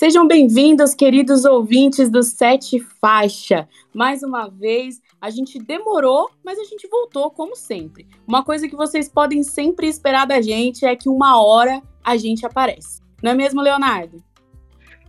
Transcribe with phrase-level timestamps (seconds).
[0.00, 3.68] Sejam bem-vindos, queridos ouvintes do Sete Faixa.
[3.92, 8.08] Mais uma vez, a gente demorou, mas a gente voltou, como sempre.
[8.26, 12.46] Uma coisa que vocês podem sempre esperar da gente é que uma hora a gente
[12.46, 13.02] aparece.
[13.22, 14.24] Não é mesmo, Leonardo?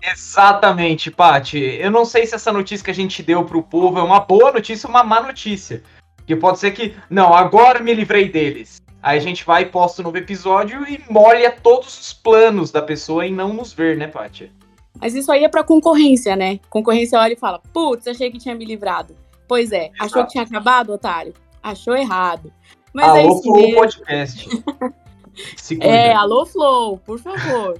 [0.03, 1.57] Exatamente, Pati.
[1.57, 4.51] Eu não sei se essa notícia que a gente deu pro povo é uma boa
[4.51, 5.81] notícia ou uma má notícia.
[6.27, 8.81] Que pode ser que, não, agora me livrei deles.
[9.01, 13.25] Aí a gente vai, posta um novo episódio e molha todos os planos da pessoa
[13.25, 14.51] em não nos ver, né, Paty?
[14.99, 16.59] Mas isso aí é pra concorrência, né?
[16.69, 19.15] Concorrência olha e fala: putz, achei que tinha me livrado.
[19.47, 20.03] Pois é, Exato.
[20.03, 21.33] achou que tinha acabado, otário?
[21.61, 22.51] Achou errado.
[22.93, 23.75] Mas alô, é isso Flow mesmo.
[23.75, 24.63] Podcast.
[25.79, 27.79] é, alô, Flow, por favor.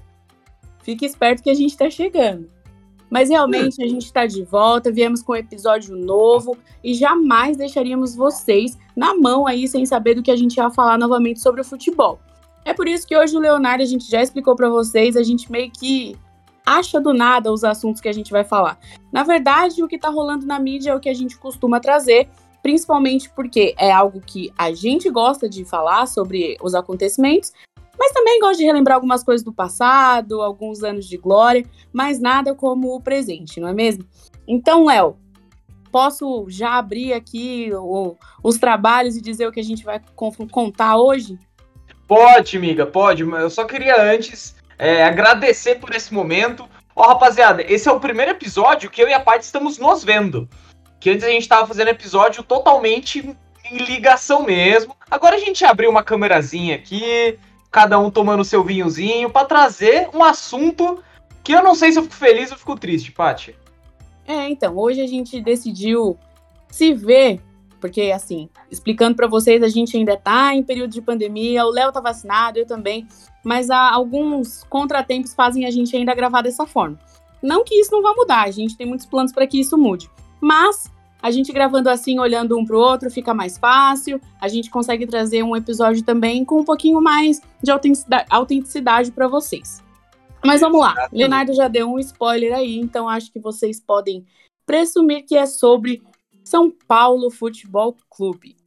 [0.83, 2.49] Fique esperto que a gente tá chegando.
[3.09, 8.15] Mas realmente a gente está de volta, viemos com um episódio novo e jamais deixaríamos
[8.15, 11.65] vocês na mão aí sem saber do que a gente ia falar novamente sobre o
[11.65, 12.19] futebol.
[12.63, 15.51] É por isso que hoje o Leonardo a gente já explicou para vocês, a gente
[15.51, 16.15] meio que
[16.65, 18.79] acha do nada os assuntos que a gente vai falar.
[19.11, 22.29] Na verdade, o que está rolando na mídia é o que a gente costuma trazer,
[22.61, 27.51] principalmente porque é algo que a gente gosta de falar sobre os acontecimentos,
[27.97, 32.55] mas também gosto de relembrar algumas coisas do passado, alguns anos de glória, mas nada
[32.55, 34.05] como o presente, não é mesmo?
[34.47, 35.17] Então, Léo,
[35.91, 40.01] posso já abrir aqui o, os trabalhos e dizer o que a gente vai
[40.49, 41.37] contar hoje?
[42.07, 43.23] Pode, amiga, pode.
[43.23, 46.67] Eu só queria antes é, agradecer por esse momento.
[46.95, 50.49] Ó, rapaziada, esse é o primeiro episódio que eu e a Paty estamos nos vendo.
[50.99, 54.95] Que antes a gente estava fazendo episódio totalmente em ligação mesmo.
[55.09, 57.37] Agora a gente abriu uma câmerazinha aqui,
[57.69, 61.03] cada um tomando seu vinhozinho, para trazer um assunto
[61.43, 63.55] que eu não sei se eu fico feliz ou fico triste, Paty.
[64.27, 66.17] É, então, hoje a gente decidiu
[66.71, 67.39] se ver,
[67.81, 71.91] porque assim, explicando para vocês, a gente ainda tá em período de pandemia, o Léo
[71.91, 73.07] tá vacinado, eu também,
[73.43, 76.97] mas há alguns contratempos fazem a gente ainda gravar dessa forma.
[77.41, 80.09] Não que isso não vá mudar, a gente tem muitos planos para que isso mude,
[80.39, 80.89] mas
[81.21, 84.19] a gente gravando assim, olhando um para o outro, fica mais fácil.
[84.39, 87.71] A gente consegue trazer um episódio também com um pouquinho mais de
[88.29, 89.83] autenticidade para vocês.
[90.43, 90.95] Mas vamos lá.
[91.11, 94.25] Leonardo já deu um spoiler aí, então acho que vocês podem
[94.65, 96.01] presumir que é sobre
[96.51, 98.57] São Paulo Futebol Clube.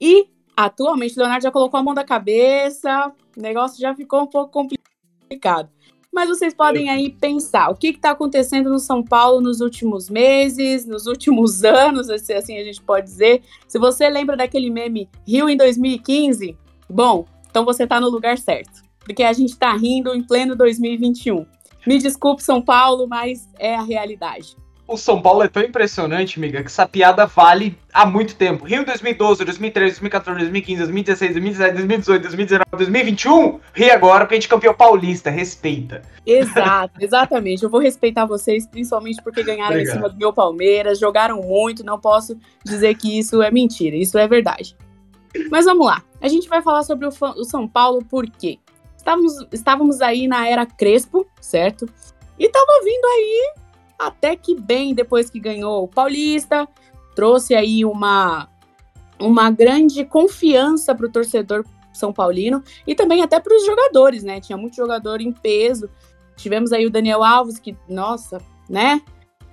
[0.00, 0.26] E
[0.56, 5.70] atualmente Leonardo já colocou a mão da cabeça, o negócio já ficou um pouco complicado.
[6.12, 10.86] Mas vocês podem aí pensar o que está acontecendo no São Paulo nos últimos meses,
[10.86, 13.44] nos últimos anos, assim a gente pode dizer.
[13.68, 16.58] Se você lembra daquele meme Rio em 2015,
[16.90, 18.82] bom, então você está no lugar certo.
[18.98, 21.46] Porque a gente está rindo em pleno 2021.
[21.86, 26.60] Me desculpe, São Paulo, mas é a realidade o São Paulo é tão impressionante, amiga,
[26.60, 28.64] que essa piada vale há muito tempo.
[28.64, 33.60] Rio 2012, 2013, 2014, 2015, 2016, 2017, 2018, 2019, 2021.
[33.72, 35.30] Rio agora porque a gente campeão paulista.
[35.30, 36.02] Respeita.
[36.26, 37.62] Exato, exatamente.
[37.62, 39.94] Eu vou respeitar vocês, principalmente porque ganharam Obrigado.
[39.94, 41.82] em cima do meu Palmeiras, jogaram muito.
[41.82, 44.76] Não posso dizer que isso é mentira, isso é verdade.
[45.50, 46.02] Mas vamos lá.
[46.20, 48.58] A gente vai falar sobre o, o São Paulo porque
[48.96, 51.88] estávamos, estávamos aí na era Crespo, certo?
[52.38, 53.63] E tava vindo aí
[53.98, 56.68] até que bem depois que ganhou o Paulista,
[57.14, 58.48] trouxe aí uma,
[59.18, 64.40] uma grande confiança para o torcedor São Paulino e também até para os jogadores, né?
[64.40, 65.88] Tinha muito jogador em peso.
[66.36, 68.38] Tivemos aí o Daniel Alves, que, nossa,
[68.68, 69.00] né?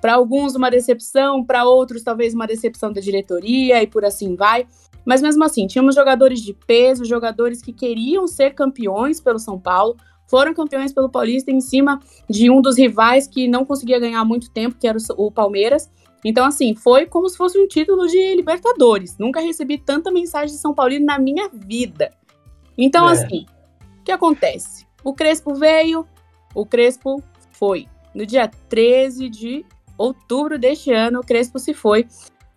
[0.02, 4.68] Para alguns uma decepção, para outros talvez uma decepção da diretoria e por assim vai.
[5.06, 9.96] Mas mesmo assim, tínhamos jogadores de peso, jogadores que queriam ser campeões pelo São Paulo,
[10.32, 12.00] foram campeões pelo Paulista em cima
[12.30, 15.92] de um dos rivais que não conseguia ganhar muito tempo, que era o Palmeiras.
[16.24, 19.18] Então, assim, foi como se fosse um título de Libertadores.
[19.18, 22.12] Nunca recebi tanta mensagem de São Paulino na minha vida.
[22.78, 23.12] Então, é.
[23.12, 23.46] assim,
[24.00, 24.88] o que acontece?
[25.04, 26.08] O Crespo veio,
[26.56, 27.22] o Crespo
[27.52, 27.88] foi.
[28.16, 29.66] No dia 13 de
[29.98, 32.08] outubro deste ano, o Crespo se foi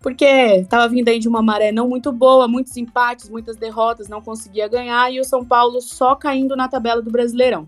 [0.05, 4.21] porque estava vindo aí de uma maré não muito boa, muitos empates, muitas derrotas, não
[4.21, 7.67] conseguia ganhar e o São Paulo só caindo na tabela do Brasileirão.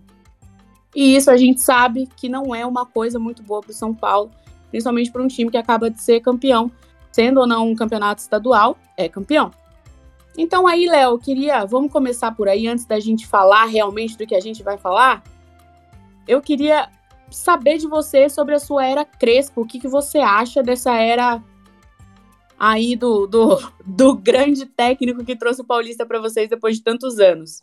[0.96, 3.92] E isso a gente sabe que não é uma coisa muito boa para o São
[3.92, 4.30] Paulo,
[4.70, 6.72] principalmente para um time que acaba de ser campeão,
[7.12, 9.50] sendo ou não um campeonato estadual, é campeão.
[10.38, 14.36] Então aí, Léo, queria, vamos começar por aí antes da gente falar realmente do que
[14.36, 15.24] a gente vai falar.
[16.28, 16.88] Eu queria
[17.32, 21.42] saber de você sobre a sua era Crespo, o que, que você acha dessa era
[22.60, 27.20] aí do, do, do grande técnico que trouxe o Paulista para vocês depois de tantos
[27.20, 27.62] anos?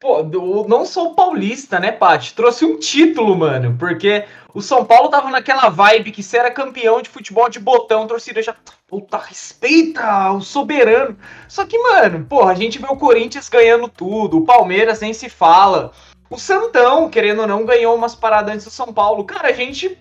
[0.00, 0.22] Pô,
[0.68, 2.34] não sou paulista, né, Paty?
[2.34, 7.00] Trouxe um título, mano, porque o São Paulo tava naquela vibe que se era campeão
[7.00, 8.54] de futebol de botão, torcida já,
[8.86, 11.16] puta, respeita o soberano.
[11.48, 15.30] Só que, mano, porra, a gente vê o Corinthians ganhando tudo, o Palmeiras nem se
[15.30, 15.90] fala.
[16.28, 19.24] O Santão, querendo ou não, ganhou umas paradas antes do São Paulo.
[19.24, 19.96] Cara, a gente.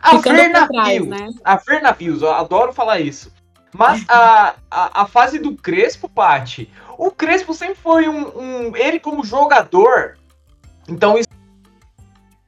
[0.00, 1.06] A ver navios.
[1.06, 1.28] Né?
[1.44, 3.32] A navios, eu adoro falar isso.
[3.72, 8.76] Mas a, a, a fase do Crespo, Pati, o Crespo sempre foi um, um.
[8.76, 10.16] Ele, como jogador.
[10.88, 11.28] Então, isso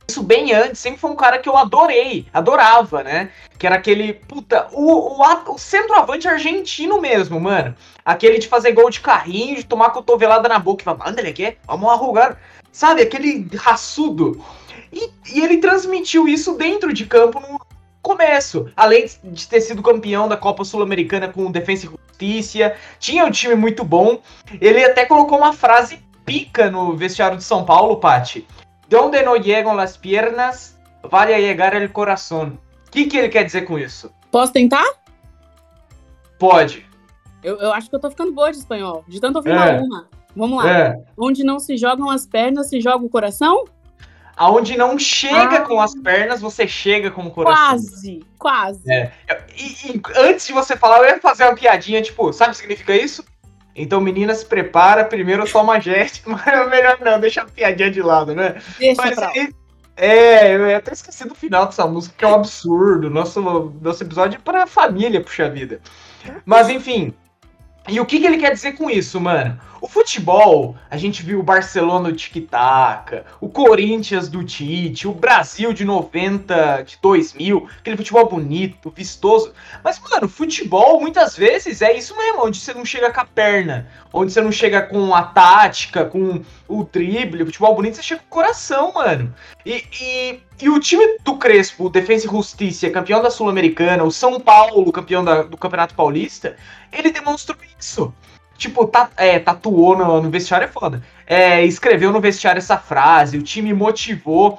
[0.09, 3.31] isso bem antes, sempre foi um cara que eu adorei, adorava, né?
[3.59, 7.75] Que era aquele, puta, o, o, o centroavante argentino mesmo, mano.
[8.05, 11.33] Aquele de fazer gol de carrinho, de tomar cotovelada na boca e falar, anda, ele
[11.33, 11.59] quer?
[11.67, 12.39] Vamos arrugar.
[12.73, 14.43] Sabe, aquele raçudo.
[14.93, 17.61] E, e ele transmitiu isso dentro de campo no
[18.03, 18.71] começo.
[18.77, 23.55] Além de ter sido campeão da Copa Sul-Americana com Defensa e Justiça, tinha um time
[23.55, 24.21] muito bom.
[24.61, 28.47] Ele até colocou uma frase pica no vestiário de São Paulo, Pati
[28.89, 30.79] Donde no llegan las piernas,
[31.11, 32.59] vale a llegar el corazón.
[32.87, 34.11] O que, que ele quer dizer com isso?
[34.31, 34.85] Posso tentar?
[36.39, 36.87] Pode.
[37.43, 39.81] Eu, eu acho que eu tô ficando boa de espanhol, de tanto ouvir é.
[39.81, 40.09] uma.
[40.35, 40.71] Vamos lá.
[40.71, 41.05] É.
[41.19, 43.65] Onde não se jogam as pernas, se joga o coração?
[44.39, 45.61] Aonde não chega ah.
[45.63, 47.57] com as pernas, você chega com o coração.
[47.57, 48.91] Quase, quase.
[48.91, 49.11] É.
[49.57, 52.61] E, e, antes de você falar, eu ia fazer uma piadinha, tipo, sabe o que
[52.61, 53.25] significa isso?
[53.75, 58.01] Então, menina, se prepara, primeiro toma gesto, mas é melhor não, deixa a piadinha de
[58.01, 58.63] lado, né?
[58.79, 59.33] Deixa mas, pra
[60.01, 63.11] é, eu até esqueci do final dessa música, que é um absurdo.
[63.11, 63.41] Nosso,
[63.83, 65.81] nosso episódio é pra família, puxa vida.
[66.47, 67.13] Mas, enfim,
[67.89, 69.59] e o que, que ele quer dizer com isso, mano?
[69.81, 75.73] O futebol, a gente viu o Barcelona do tic-tac, o Corinthians do Tite, o Brasil
[75.73, 79.53] de 90, de 2000, aquele futebol bonito, vistoso.
[79.85, 83.89] Mas, mano, futebol muitas vezes é isso mesmo, onde você não chega com a perna,
[84.13, 88.21] onde você não chega com a tática, com o drible, o futebol bonito, você chega
[88.23, 89.33] com o coração, mano.
[89.65, 94.11] E, e, e o time do Crespo, o Defensa e Justiça, campeão da Sul-Americana, o
[94.11, 96.57] São Paulo, campeão da, do Campeonato Paulista,
[96.93, 98.13] ele demonstrou isso
[98.59, 101.03] tipo, ta, é, tatuou no, no, vestiário é foda.
[101.27, 104.59] É, escreveu no vestiário essa frase, o time motivou.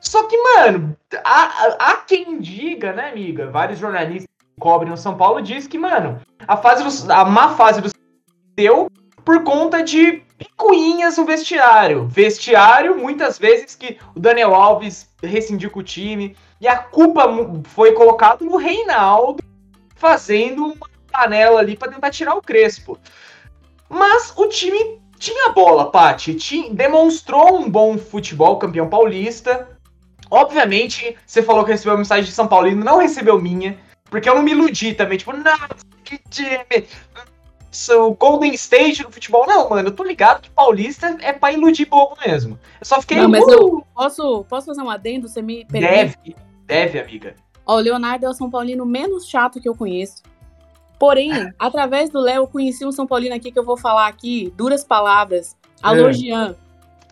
[0.00, 3.50] Só que, mano, há, há quem diga, né, amiga?
[3.50, 7.54] Vários jornalistas que cobrem no São Paulo diz que, mano, a, fase do, a má
[7.54, 7.90] fase do
[8.54, 8.90] deu
[9.24, 12.06] por conta de picuinhas no vestiário.
[12.06, 16.36] Vestiário, muitas vezes, que o Daniel Alves rescindiu com o time.
[16.60, 17.28] E a culpa
[17.64, 19.42] foi colocada no Reinaldo
[19.94, 22.98] fazendo uma panela ali para tentar tirar o Crespo.
[23.88, 26.36] Mas o time tinha bola, Paty.
[26.72, 29.68] Demonstrou um bom futebol, campeão paulista.
[30.30, 33.78] Obviamente, você falou que recebeu a mensagem de São Paulino, não recebeu minha.
[34.10, 35.18] Porque eu não me iludi também.
[35.18, 35.56] Tipo, não,
[36.04, 36.86] que time.
[37.98, 39.46] O Golden State no futebol.
[39.46, 42.58] Não, mano, eu tô ligado que paulista é pra iludir bobo mesmo.
[42.80, 43.18] Eu só fiquei.
[43.18, 43.50] Não, mas uh!
[43.50, 45.28] eu posso, posso fazer um adendo?
[45.28, 45.92] Você me permite?
[45.92, 47.34] Deve, deve, amiga.
[47.66, 50.22] Ó, o Leonardo é o São Paulino menos chato que eu conheço.
[50.98, 54.52] Porém, através do Léo, eu conheci um São Paulino aqui que eu vou falar aqui,
[54.56, 55.56] duras palavras.
[55.82, 56.12] Alô, é.
[56.12, 56.56] Jean.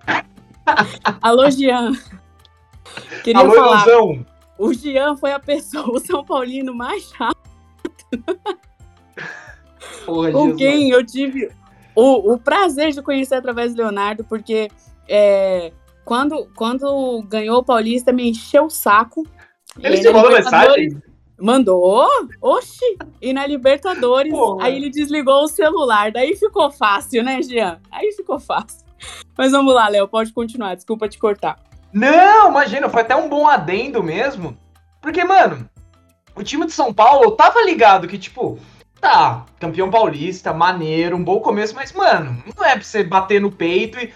[1.20, 1.92] Alô, Jean.
[3.22, 3.86] Queria Alô, falar.
[3.86, 4.26] Ilusão.
[4.58, 7.36] O Jean foi a pessoa, o São Paulino mais chato.
[10.06, 11.50] Porra, com quem eu tive
[11.94, 14.68] o, o prazer de conhecer através do Leonardo, porque
[15.08, 15.72] é,
[16.04, 19.26] quando, quando ganhou o Paulista, me encheu o saco.
[19.80, 21.02] Ele te mandou mensagem?
[21.40, 22.08] Mandou?
[22.40, 22.96] Oxi!
[23.20, 24.66] E na Libertadores, Porra.
[24.66, 26.12] aí ele desligou o celular.
[26.12, 27.80] Daí ficou fácil, né, Jean?
[27.90, 28.84] Aí ficou fácil.
[29.36, 30.74] Mas vamos lá, Léo, pode continuar.
[30.74, 31.58] Desculpa te cortar.
[31.92, 34.56] Não, imagina, foi até um bom adendo mesmo.
[35.00, 35.68] Porque, mano,
[36.34, 38.58] o time de São Paulo tava ligado que, tipo,
[39.00, 43.50] tá, campeão paulista, maneiro, um bom começo, mas, mano, não é pra você bater no
[43.50, 44.12] peito e.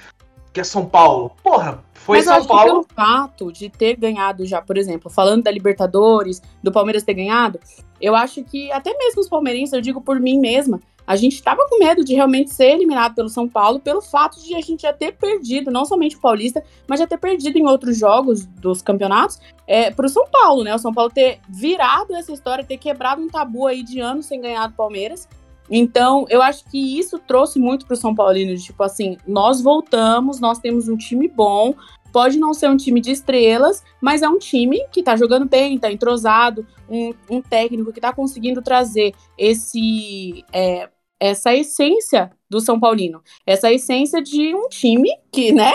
[0.53, 1.37] Que é São Paulo.
[1.43, 2.63] Porra, foi Mas São Paulo.
[2.63, 7.13] Que pelo fato de ter ganhado já, por exemplo, falando da Libertadores, do Palmeiras ter
[7.13, 7.61] ganhado,
[8.01, 11.69] eu acho que até mesmo os palmeirenses, eu digo por mim mesma, a gente estava
[11.69, 14.93] com medo de realmente ser eliminado pelo São Paulo pelo fato de a gente já
[14.93, 19.39] ter perdido, não somente o Paulista, mas já ter perdido em outros jogos dos campeonatos
[19.67, 20.75] é, para o São Paulo, né?
[20.75, 24.41] O São Paulo ter virado essa história, ter quebrado um tabu aí de anos sem
[24.41, 25.29] ganhar do Palmeiras.
[25.71, 29.61] Então, eu acho que isso trouxe muito para o São Paulino, de, tipo assim, nós
[29.61, 31.75] voltamos, nós temos um time bom,
[32.13, 35.79] Pode não ser um time de estrelas, mas é um time que tá jogando bem,
[35.79, 40.89] tá entrosado, um, um técnico que tá conseguindo trazer esse é,
[41.21, 45.75] essa essência do São Paulino, essa essência de um time que, né?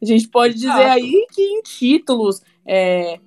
[0.00, 3.18] A gente pode dizer aí que em títulos é,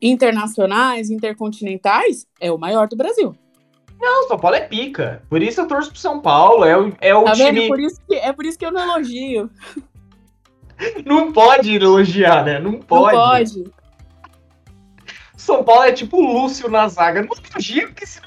[0.00, 3.34] internacionais, intercontinentais, é o maior do Brasil.
[4.00, 5.22] Não, São Paulo é pica.
[5.28, 6.64] Por isso eu torço pro São Paulo.
[6.64, 7.66] É o, é o tá time.
[7.66, 9.50] Por isso que, é por isso que eu não elogio.
[11.04, 12.58] Não pode elogiar, né?
[12.58, 13.16] Não pode.
[13.16, 13.64] Não pode.
[15.36, 17.22] São Paulo é tipo o Lúcio na zaga.
[17.22, 18.20] Não elogia, porque se...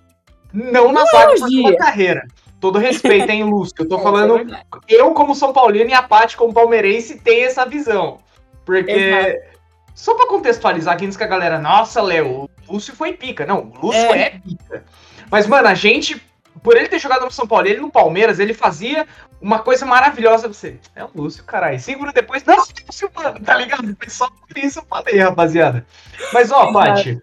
[0.53, 2.25] não na não zaga, por sua carreira.
[2.59, 3.75] Todo respeito, hein, Lúcio?
[3.79, 4.53] Eu tô é, falando.
[4.53, 8.19] É eu, como São Paulino, e a Paty, como palmeirense, tem essa visão.
[8.65, 8.91] Porque.
[8.91, 9.59] Exato.
[9.93, 13.45] Só pra contextualizar aqui antes que a galera, nossa, Léo, o Lúcio foi pica.
[13.45, 14.21] Não, o Lúcio é.
[14.21, 14.85] é pica.
[15.29, 16.21] Mas, mano, a gente,
[16.61, 19.07] por ele ter jogado no São Paulo, ele no Palmeiras, ele fazia
[19.41, 20.79] uma coisa maravilhosa pra você.
[20.95, 21.79] É o Lúcio, caralho.
[21.79, 23.95] Segura depois, não, Lúcio, mano, tá ligado?
[23.97, 25.85] Foi só por isso eu falei, rapaziada.
[26.33, 27.19] Mas, ó, Paty,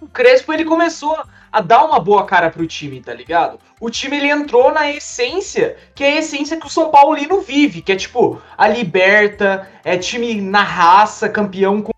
[0.00, 1.16] o Crespo, ele começou
[1.52, 3.58] a dar uma boa cara pro time, tá ligado?
[3.80, 7.82] O time ele entrou na essência, que é a essência que o São Paulino vive,
[7.82, 11.92] que é tipo a liberta, é time na raça, campeão com,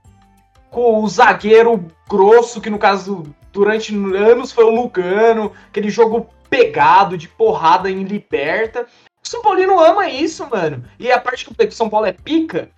[0.70, 7.16] com o zagueiro grosso, que no caso durante anos foi o Lugano, aquele jogo pegado
[7.16, 8.87] de porrada em liberta.
[9.25, 10.85] O São Paulino ama isso, mano.
[10.99, 12.68] E a parte que o São Paulo é pica,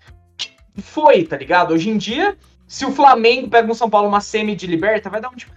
[0.82, 1.72] foi, tá ligado?
[1.72, 5.20] Hoje em dia, se o Flamengo pega no São Paulo uma semi de liberta, vai
[5.20, 5.52] dar um tipo.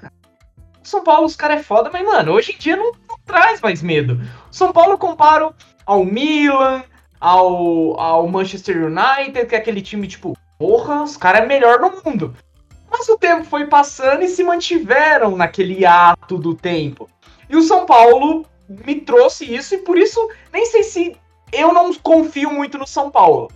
[0.83, 3.81] São Paulo, os caras é foda, mas, mano, hoje em dia não, não traz mais
[3.81, 4.21] medo.
[4.49, 5.53] São Paulo comparo
[5.85, 6.83] ao Milan,
[7.19, 11.91] ao, ao Manchester United, que é aquele time, tipo, porra, os caras é melhor no
[12.03, 12.33] mundo.
[12.89, 17.09] Mas o tempo foi passando e se mantiveram naquele ato do tempo.
[17.49, 20.19] E o São Paulo me trouxe isso e por isso
[20.51, 21.17] nem sei se
[21.51, 23.49] eu não confio muito no São Paulo.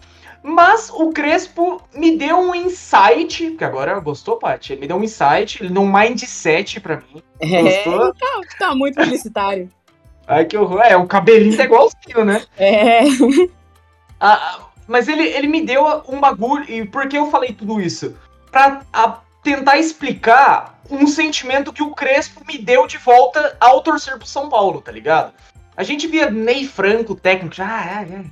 [0.43, 4.73] Mas o Crespo me deu um insight, que agora gostou, Paty?
[4.73, 7.21] Ele me deu um insight, ele deu um mindset pra mim.
[7.39, 8.13] É, gostou?
[8.15, 9.69] Tá, tá muito publicitário.
[10.27, 10.81] Ai, que horror.
[10.81, 12.43] É, o cabelinho tá igualzinho, né?
[12.57, 13.01] É.
[14.19, 16.63] Ah, mas ele, ele me deu um bagulho.
[16.69, 18.15] E por que eu falei tudo isso?
[18.51, 24.17] Pra a, tentar explicar um sentimento que o Crespo me deu de volta ao torcer
[24.17, 25.33] pro São Paulo, tá ligado?
[25.75, 28.25] A gente via Ney Franco, técnico, ah, é, é.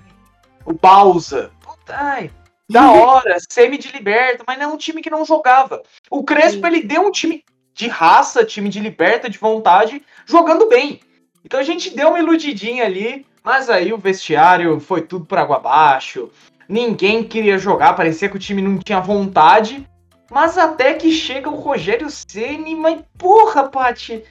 [0.66, 1.52] o Bausa,
[1.88, 2.30] ai,
[2.70, 5.82] da hora, semi de liberta, mas não é um time que não jogava.
[6.12, 11.00] O Crespo, ele deu um time de raça, time de liberta, de vontade, jogando bem.
[11.44, 15.56] Então a gente deu uma iludidinha ali, mas aí o vestiário foi tudo por água
[15.56, 16.30] abaixo.
[16.68, 19.88] Ninguém queria jogar, parecia que o time não tinha vontade.
[20.30, 24.24] Mas até que chega o Rogério Ceni, mas porra, Paty.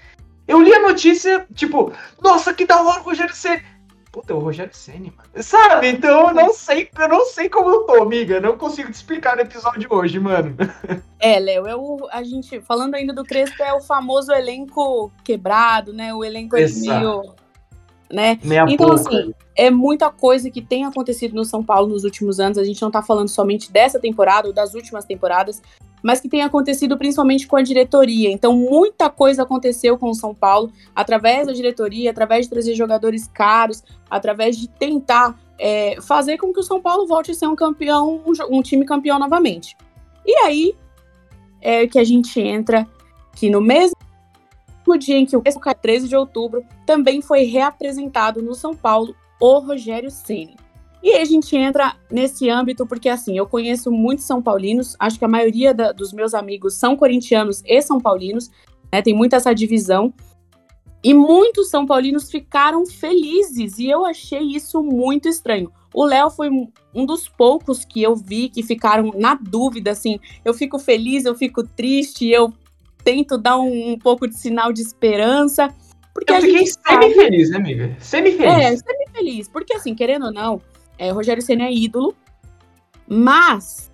[0.47, 3.63] Eu li a notícia, tipo, nossa, que da hora o Rogério Ceni.
[4.11, 5.43] Puta, o Rogério Senna, mano.
[5.43, 5.89] Sabe?
[5.89, 8.41] Então eu não sei, eu não sei como eu tô, amiga.
[8.41, 10.57] Não consigo te explicar no episódio de hoje, mano.
[11.21, 15.93] É, Léo, é o, a gente, falando ainda do Crespo, é o famoso elenco quebrado,
[15.93, 16.15] né?
[16.15, 17.35] O elenco é meio.
[18.11, 18.39] Né?
[18.43, 19.11] Meia então, pouca.
[19.11, 22.57] assim, é muita coisa que tem acontecido no São Paulo nos últimos anos.
[22.57, 25.61] A gente não tá falando somente dessa temporada ou das últimas temporadas
[26.03, 28.31] mas que tem acontecido principalmente com a diretoria.
[28.31, 33.29] Então, muita coisa aconteceu com o São Paulo através da diretoria, através de trazer jogadores
[33.29, 37.57] caros, através de tentar é, fazer com que o São Paulo volte a ser um
[37.57, 39.77] campeão, um, um time campeão novamente.
[40.25, 40.75] E aí
[41.61, 42.87] é que a gente entra
[43.35, 43.97] que no mesmo
[44.97, 50.11] dia em que o 13 de outubro também foi reapresentado no São Paulo o Rogério
[50.11, 50.57] Ceni.
[51.03, 55.19] E aí a gente entra nesse âmbito porque, assim, eu conheço muitos São Paulinos, acho
[55.19, 58.51] que a maioria da, dos meus amigos são corintianos e São Paulinos,
[58.93, 59.01] né?
[59.01, 60.13] Tem muita essa divisão.
[61.03, 65.71] E muitos São Paulinos ficaram felizes, e eu achei isso muito estranho.
[65.95, 66.51] O Léo foi
[66.93, 71.37] um dos poucos que eu vi que ficaram na dúvida, assim, eu fico feliz, eu
[71.37, 72.53] fico triste, eu
[73.09, 75.75] tento dar um, um pouco de sinal de esperança.
[76.13, 77.97] Porque eu fiquei semi-feliz, né, amiga?
[78.01, 78.53] Semi-feliz.
[78.53, 79.49] É, semi-feliz.
[79.49, 80.61] Porque, assim, querendo ou não,
[80.99, 82.15] é, Rogério Senna é ídolo,
[83.07, 83.91] mas,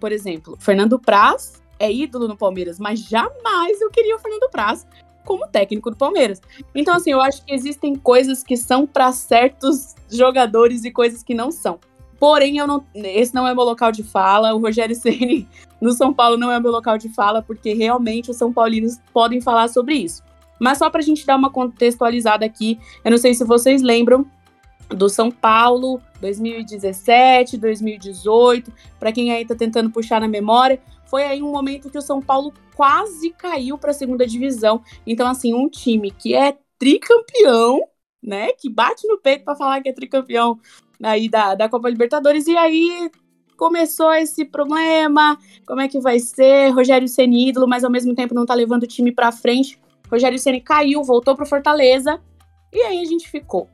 [0.00, 4.86] por exemplo, Fernando Praz é ídolo no Palmeiras, mas jamais eu queria o Fernando Praz
[5.26, 6.40] como técnico do Palmeiras.
[6.74, 11.34] Então, assim, eu acho que existem coisas que são para certos jogadores e coisas que
[11.34, 11.78] não são.
[12.18, 14.54] Porém, eu não, esse não é meu local de fala.
[14.54, 15.48] O Rogério Ceni
[15.80, 19.40] no São Paulo não é meu local de fala, porque realmente os São Paulinos podem
[19.40, 20.22] falar sobre isso.
[20.58, 24.26] Mas só para a gente dar uma contextualizada aqui, eu não sei se vocês lembram
[24.88, 31.42] do São Paulo 2017, 2018, para quem aí está tentando puxar na memória, foi aí
[31.42, 34.82] um momento que o São Paulo quase caiu para a segunda divisão.
[35.06, 37.82] Então, assim, um time que é tricampeão,
[38.22, 40.58] né, que bate no peito para falar que é tricampeão
[41.02, 43.10] aí da, da Copa Libertadores, e aí
[43.56, 45.36] começou esse problema,
[45.66, 46.70] como é que vai ser?
[46.70, 49.78] Rogério Ceni ídolo, mas ao mesmo tempo não tá levando o time para frente.
[50.10, 52.20] Rogério Ceni caiu, voltou para Fortaleza,
[52.72, 53.68] e aí a gente ficou.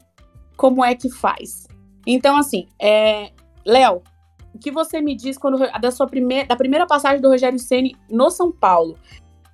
[0.56, 1.66] Como é que faz?
[2.06, 3.30] Então, assim, é...
[3.64, 4.02] Léo,
[4.54, 7.96] o que você me diz quando da sua primeira, da primeira passagem do Rogério Ceni
[8.10, 8.96] no São Paulo?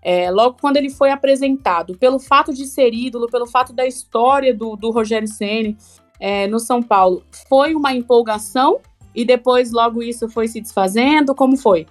[0.02, 4.54] É, logo quando ele foi apresentado, pelo fato de ser ídolo, pelo fato da história
[4.54, 5.76] do, do Rogério Ceni
[6.20, 8.78] é, no São Paulo, foi uma empolgação
[9.14, 11.34] e depois logo isso foi se desfazendo?
[11.34, 11.86] Como foi?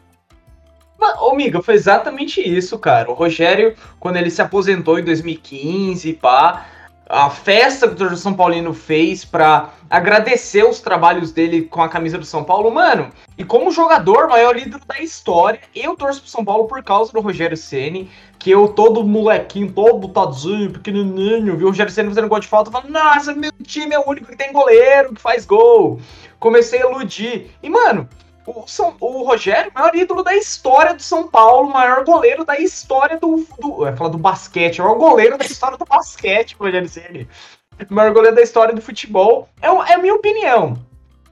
[1.22, 3.10] Ô, amiga, foi exatamente isso, cara.
[3.10, 6.66] O Rogério, quando ele se aposentou em 2015, pá,
[7.10, 11.90] a festa que o torcedor São Paulino fez para agradecer os trabalhos dele com a
[11.90, 13.10] camisa do São Paulo, mano.
[13.36, 17.20] E como jogador, maior ídolo da história, eu torço pro São Paulo por causa do
[17.20, 22.40] Rogério Ceni, que eu todo molequinho, todo botadinho, pequenininho, vi o Rogério Ceni fazendo gol
[22.40, 26.00] de falta, falando: "Nossa, meu time é o único que tem goleiro que faz gol".
[26.40, 27.50] Comecei a iludir.
[27.64, 28.08] E mano,
[28.50, 33.18] o, São, o Rogério, maior ídolo da história do São Paulo, maior goleiro da história
[33.18, 33.46] do.
[33.60, 37.28] do eu ia falar do basquete, o maior goleiro da história do basquete, Rogério Ceni.
[37.90, 39.48] Maior goleiro da história do futebol.
[39.62, 40.78] É, é a minha opinião.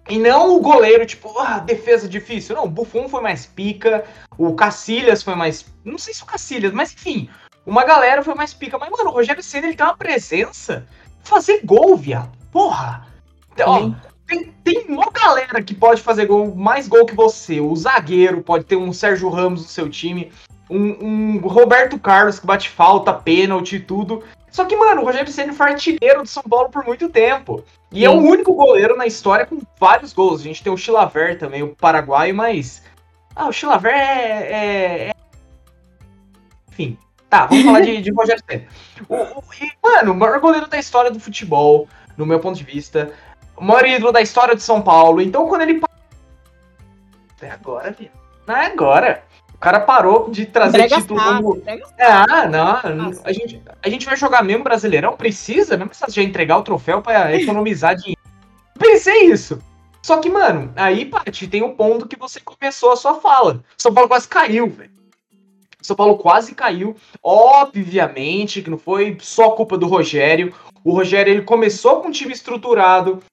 [0.10, 2.56] E não o goleiro, tipo, ah, defesa difícil.
[2.56, 4.06] Não, o Buffon foi mais pica,
[4.38, 5.66] o Cacilhas foi mais.
[5.84, 7.30] Não sei se o Cacilhas, mas enfim,
[7.66, 8.78] uma galera foi mais pica.
[8.78, 10.88] Mas, mano, o Rogério Ceni ele tem uma presença.
[11.24, 12.32] Fazer gol, viado.
[12.52, 13.06] Porra!
[13.66, 13.92] Ó,
[14.28, 17.62] tem, tem uma galera que pode fazer gol, mais gol que você.
[17.62, 20.32] O zagueiro pode ter um Sérgio Ramos no seu time,
[20.70, 24.24] um, um Roberto Carlos que bate falta, pênalti e tudo.
[24.52, 27.64] Só que, mano, o Rogério Ceni foi artilheiro do São Paulo por muito tempo.
[27.92, 28.06] E Sim.
[28.06, 30.42] é o único goleiro na história com vários gols.
[30.42, 32.84] A gente tem o Chilaver também, o paraguaio, mas.
[33.36, 35.12] Ah, o Chilaver é, é, é.
[36.70, 36.98] Enfim.
[37.30, 38.68] Tá, vamos falar de, de Rogério Ceni.
[39.08, 42.64] O, o, e, mano, o maior goleiro da história do futebol, no meu ponto de
[42.64, 43.14] vista
[43.58, 45.22] o maior ídolo da história de São Paulo.
[45.22, 45.82] Então, quando ele.
[47.42, 48.10] É agora, viu?
[48.46, 49.24] Não é agora.
[49.54, 51.64] O cara parou de trazer Entrega título como.
[52.00, 53.12] Ah, não.
[53.24, 55.18] A gente, a gente vai jogar mesmo Brasileirão?
[55.18, 55.76] Precisa?
[55.76, 58.22] Não precisa já entregar o troféu para economizar dinheiro.
[58.78, 59.60] Pensei isso.
[60.04, 63.64] Só que, mano, aí, Paty, tem o um ponto que você começou a sua fala.
[63.76, 64.92] São Paulo quase caiu, velho.
[65.82, 66.96] São Paulo quase caiu.
[67.22, 70.54] Obviamente que não foi só culpa do Rogério.
[70.84, 73.24] O Rogério ele começou com um time estruturado,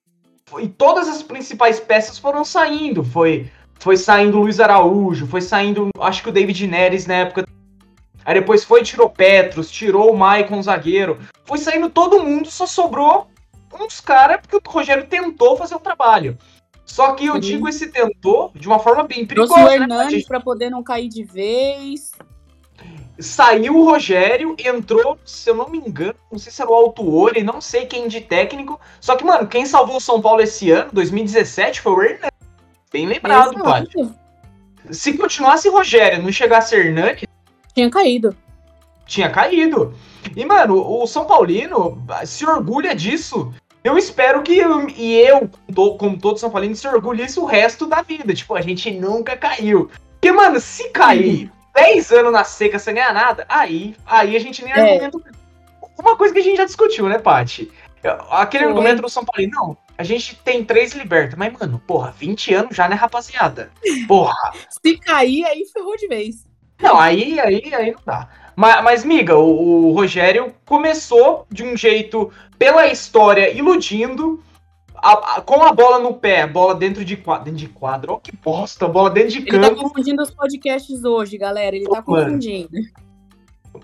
[0.60, 3.02] e todas as principais peças foram saindo.
[3.02, 7.46] Foi, foi saindo Luiz Araújo, foi saindo, acho que o David Neres na época.
[8.24, 11.18] Aí depois foi tirou Petros, tirou o Maicon zagueiro.
[11.44, 13.28] Foi saindo todo mundo, só sobrou
[13.80, 16.38] uns caras porque o Rogério tentou fazer o trabalho.
[16.84, 19.54] Só que eu digo esse tentou de uma forma bem perigosa.
[19.54, 20.24] Trouxe o Hernandes né?
[20.28, 22.12] para poder não cair de vez.
[23.18, 27.44] Saiu o Rogério, entrou, se eu não me engano, não sei se era o Altuori,
[27.44, 28.80] não sei quem de técnico.
[29.00, 32.30] Só que, mano, quem salvou o São Paulo esse ano, 2017, foi o Hernandes.
[32.92, 34.10] Bem lembrado, Paty.
[34.90, 37.24] Se continuasse Rogério, não chegasse Hernandes.
[37.72, 38.36] Tinha caído.
[39.06, 39.94] Tinha caído.
[40.34, 43.52] E, mano, o São Paulino se orgulha disso.
[43.82, 45.48] Eu espero que eu, e eu,
[45.98, 48.34] como todo São Paulino, se orgulhe isso o resto da vida.
[48.34, 49.90] Tipo, a gente nunca caiu.
[50.12, 54.64] Porque, mano, se cair, 10 anos na seca sem ganhar nada, aí, aí a gente
[54.64, 55.04] nem é.
[55.04, 55.18] argumenta.
[55.98, 57.70] Uma coisa que a gente já discutiu, né, Paty?
[58.30, 62.54] Aquele argumento do São Paulo, não, a gente tem três libertas, mas, mano, porra, 20
[62.54, 63.70] anos já, né, rapaziada?
[64.06, 64.34] Porra!
[64.68, 66.46] Se cair, aí ferrou de vez.
[66.80, 68.28] Não, aí, aí, aí não dá.
[68.56, 74.42] Mas, mas miga, o, o Rogério começou de um jeito, pela história, iludindo,
[75.04, 77.44] a, a, com a bola no pé, bola dentro de quadro.
[77.44, 79.66] Dentro de quadro, ó, que bosta, bola dentro de campo.
[79.66, 81.76] Ele tá confundindo os podcasts hoje, galera.
[81.76, 82.70] Ele tá confundindo.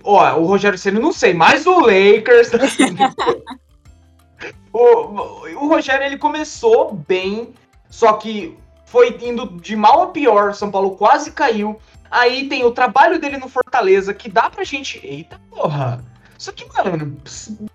[0.03, 2.53] Ó, o Rogério Ceni não sei, mas o Lakers.
[4.73, 7.53] o, o Rogério ele começou bem,
[7.91, 8.57] só que
[8.87, 10.55] foi indo de mal a pior.
[10.55, 11.79] São Paulo quase caiu.
[12.11, 14.99] Aí tem o trabalho dele no Fortaleza, que dá pra gente.
[15.05, 16.03] Eita porra!
[16.41, 17.19] Só que, mano,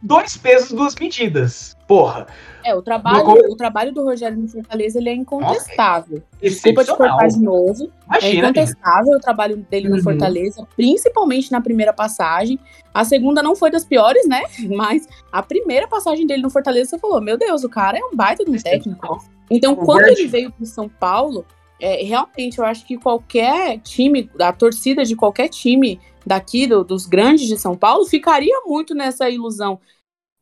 [0.02, 1.78] dois pesos, duas medidas.
[1.88, 2.26] Porra.
[2.64, 6.18] É, o trabalho, o trabalho do Rogério no Fortaleza ele é incontestável.
[6.18, 7.92] Nossa, Desculpa te cortar de novo.
[8.08, 10.02] Imagina, é incontestável o trabalho dele no uhum.
[10.02, 12.60] Fortaleza, principalmente na primeira passagem.
[12.92, 14.42] A segunda não foi das piores, né?
[14.76, 18.16] Mas a primeira passagem dele no Fortaleza, você falou: Meu Deus, o cara é um
[18.16, 19.24] baita de um técnico.
[19.48, 21.46] Então, quando ele veio para São Paulo,
[21.80, 27.06] é, realmente eu acho que qualquer time, a torcida de qualquer time daqui, do, dos
[27.06, 29.80] grandes de São Paulo, ficaria muito nessa ilusão.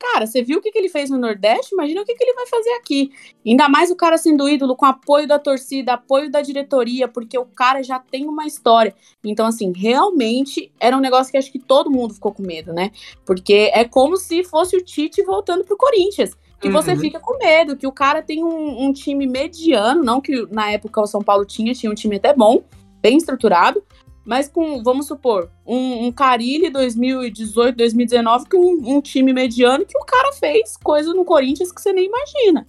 [0.03, 1.73] Cara, você viu o que, que ele fez no Nordeste?
[1.73, 3.09] Imagina o que, que ele vai fazer aqui.
[3.45, 7.45] Ainda mais o cara sendo ídolo com apoio da torcida, apoio da diretoria, porque o
[7.45, 8.93] cara já tem uma história.
[9.23, 12.91] Então, assim, realmente era um negócio que acho que todo mundo ficou com medo, né?
[13.25, 16.73] Porque é como se fosse o Tite voltando pro Corinthians que uhum.
[16.73, 20.71] você fica com medo, que o cara tem um, um, time mediano, não que na
[20.71, 22.63] época o São Paulo tinha, tinha um time até bom,
[23.01, 23.83] bem estruturado,
[24.25, 29.97] mas com, vamos supor, um, um Carilli 2018, 2019, com um, um, time mediano que
[29.97, 32.65] o cara fez coisa no Corinthians que você nem imagina.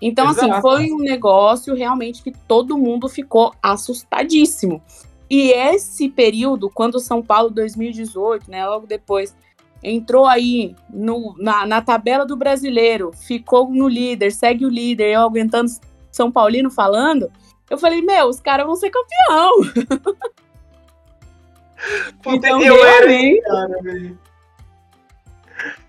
[0.00, 0.52] Então, assim, Exato.
[0.52, 4.82] assim, foi um negócio realmente que todo mundo ficou assustadíssimo.
[5.30, 9.34] E esse período, quando o São Paulo 2018, né, logo depois,
[9.82, 15.20] entrou aí no, na, na tabela do brasileiro, ficou no líder, segue o líder, eu
[15.20, 15.70] aguentando
[16.10, 17.30] São Paulino falando,
[17.68, 19.52] eu falei, meu, os caras vão ser campeão.
[22.26, 24.18] então, eu era cara, velho.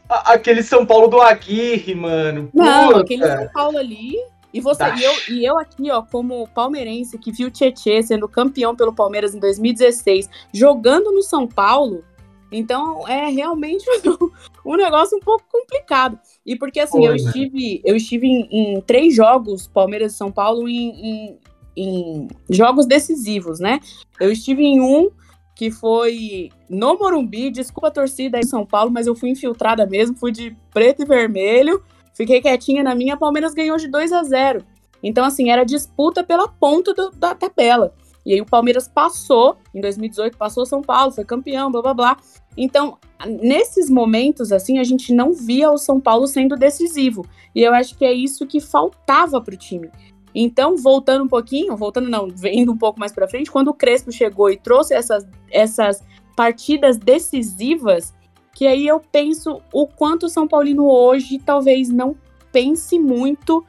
[0.07, 2.49] Aquele São Paulo do Aguirre, mano.
[2.53, 3.01] Não, Puta.
[3.01, 4.15] aquele São Paulo ali.
[4.53, 8.25] E você e eu, e eu aqui, ó, como palmeirense que viu o Tietê sendo
[8.25, 12.05] campeão pelo Palmeiras em 2016, jogando no São Paulo,
[12.49, 13.85] então é realmente
[14.65, 16.17] um, negócio um pouco complicado.
[16.45, 17.17] E porque assim, Foi, eu, né?
[17.17, 21.39] estive, eu estive em, em, três jogos, Palmeiras e São Paulo, em, em,
[21.75, 23.81] em jogos decisivos, né?
[24.19, 25.11] Eu estive em um
[25.55, 30.17] que foi no Morumbi, desculpa a torcida em São Paulo, mas eu fui infiltrada mesmo,
[30.17, 31.81] fui de preto e vermelho,
[32.13, 34.63] fiquei quietinha na minha, Palmeiras ganhou de 2 a 0.
[35.01, 37.93] Então, assim, era disputa pela ponta do, da tabela.
[38.25, 42.17] E aí o Palmeiras passou, em 2018, passou São Paulo, foi campeão, blá blá blá.
[42.57, 42.97] Então,
[43.41, 47.25] nesses momentos, assim, a gente não via o São Paulo sendo decisivo.
[47.53, 49.89] E eu acho que é isso que faltava para o time.
[50.35, 54.11] Então, voltando um pouquinho, voltando não, indo um pouco mais para frente, quando o Crespo
[54.11, 56.03] chegou e trouxe essas, essas
[56.35, 58.13] partidas decisivas,
[58.53, 62.17] que aí eu penso o quanto o São Paulino hoje talvez não
[62.51, 63.65] pense muito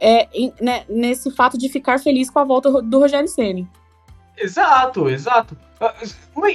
[0.00, 3.68] é, em, né, nesse fato de ficar feliz com a volta do Rogério Ceni.
[4.36, 5.56] Exato, exato.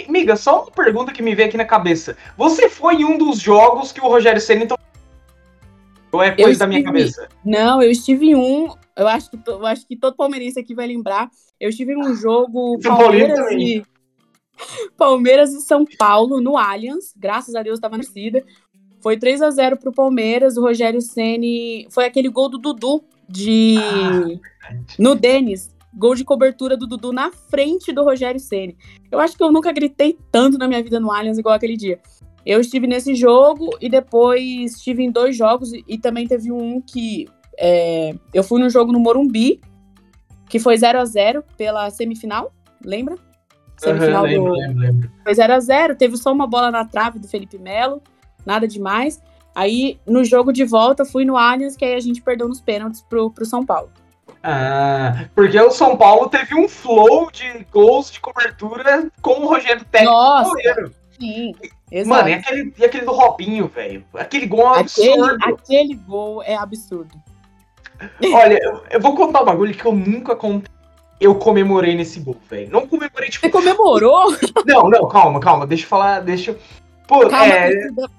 [0.09, 2.17] Miga, só uma pergunta que me veio aqui na cabeça.
[2.35, 4.67] Você foi em um dos jogos que o Rogério Ceni
[6.17, 7.27] ou é coisa da minha cabeça?
[7.45, 10.87] Não, eu estive em um eu acho que, eu acho que todo palmeirense aqui vai
[10.87, 11.29] lembrar.
[11.59, 13.83] Eu estive num jogo Palmeiras e,
[14.97, 17.13] Palmeiras e São Paulo no Allianz.
[17.15, 18.43] Graças a Deus estava na torcida.
[18.99, 20.57] Foi 3 a 0 pro Palmeiras.
[20.57, 25.69] O Rogério Ceni foi aquele gol do Dudu de ah, no Denis.
[25.93, 28.75] Gol de cobertura do Dudu na frente do Rogério Ceni.
[29.11, 31.99] Eu acho que eu nunca gritei tanto na minha vida no Allianz igual aquele dia.
[32.47, 36.79] Eu estive nesse jogo e depois estive em dois jogos e, e também teve um
[36.79, 37.27] que
[37.59, 39.59] é, eu fui no jogo no Morumbi,
[40.47, 43.17] que foi 0 a 0 pela semifinal, lembra?
[43.75, 44.59] Semifinal uhum, lembro, do...
[44.59, 45.11] lembro, lembro.
[45.25, 48.01] Foi 0 a 0 teve só uma bola na trave do Felipe Melo,
[48.45, 49.21] nada demais.
[49.53, 53.01] Aí, no jogo de volta, fui no Allianz, que aí a gente perdeu nos pênaltis
[53.01, 53.89] pro, pro São Paulo.
[54.41, 59.83] Ah, porque o São Paulo teve um flow de gols de cobertura com o Rogério
[59.91, 61.53] técnico Nossa, sim.
[61.91, 62.09] Exato.
[62.09, 64.03] Mano, e aquele, e aquele do Robinho, velho?
[64.13, 65.25] Aquele gol é absurdo.
[65.25, 67.21] Aquele, aquele gol é absurdo.
[68.33, 70.71] Olha, eu, eu vou contar um bagulho que eu nunca contei.
[71.19, 72.69] Eu comemorei nesse gol, velho.
[72.69, 73.45] Não comemorei, tipo.
[73.45, 74.35] Você comemorou?
[74.67, 75.65] Não, não, calma, calma.
[75.65, 76.19] Deixa eu falar.
[76.19, 76.59] Deixa eu.
[77.07, 77.71] Pô, calma, é...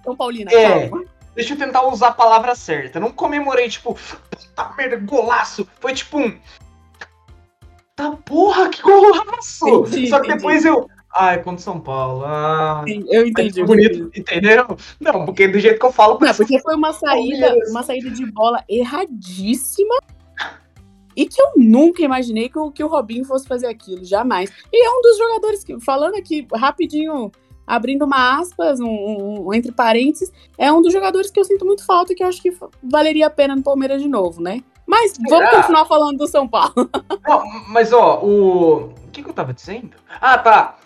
[0.02, 0.88] São Paulina, é...
[0.88, 1.04] calma.
[1.34, 2.98] Deixa eu tentar usar a palavra certa.
[2.98, 5.68] Não comemorei, tipo, puta merda, golaço.
[5.78, 6.36] Foi tipo um.
[7.94, 9.68] Tá porra, que golaço!
[9.86, 10.38] Entendi, Só que entendi.
[10.38, 10.88] depois eu.
[11.20, 12.22] Ah, é contra São Paulo.
[12.24, 13.64] Ah, eu entendi.
[13.64, 14.76] Bonito, entendeu?
[15.00, 16.16] Não, porque do jeito que eu falo.
[16.20, 19.96] Não, porque foi uma saída, uma saída de bola erradíssima.
[21.16, 24.52] E que eu nunca imaginei que o, que o Robinho fosse fazer aquilo, jamais.
[24.72, 27.32] E é um dos jogadores que, falando aqui rapidinho,
[27.66, 31.66] abrindo uma aspas, um, um, um, entre parênteses, é um dos jogadores que eu sinto
[31.66, 34.62] muito falta e que eu acho que valeria a pena no Palmeiras de novo, né?
[34.86, 36.88] Mas vamos continuar falando do São Paulo.
[37.26, 38.94] Não, mas ó, o.
[39.08, 39.96] O que, que eu tava dizendo?
[40.20, 40.77] Ah, tá.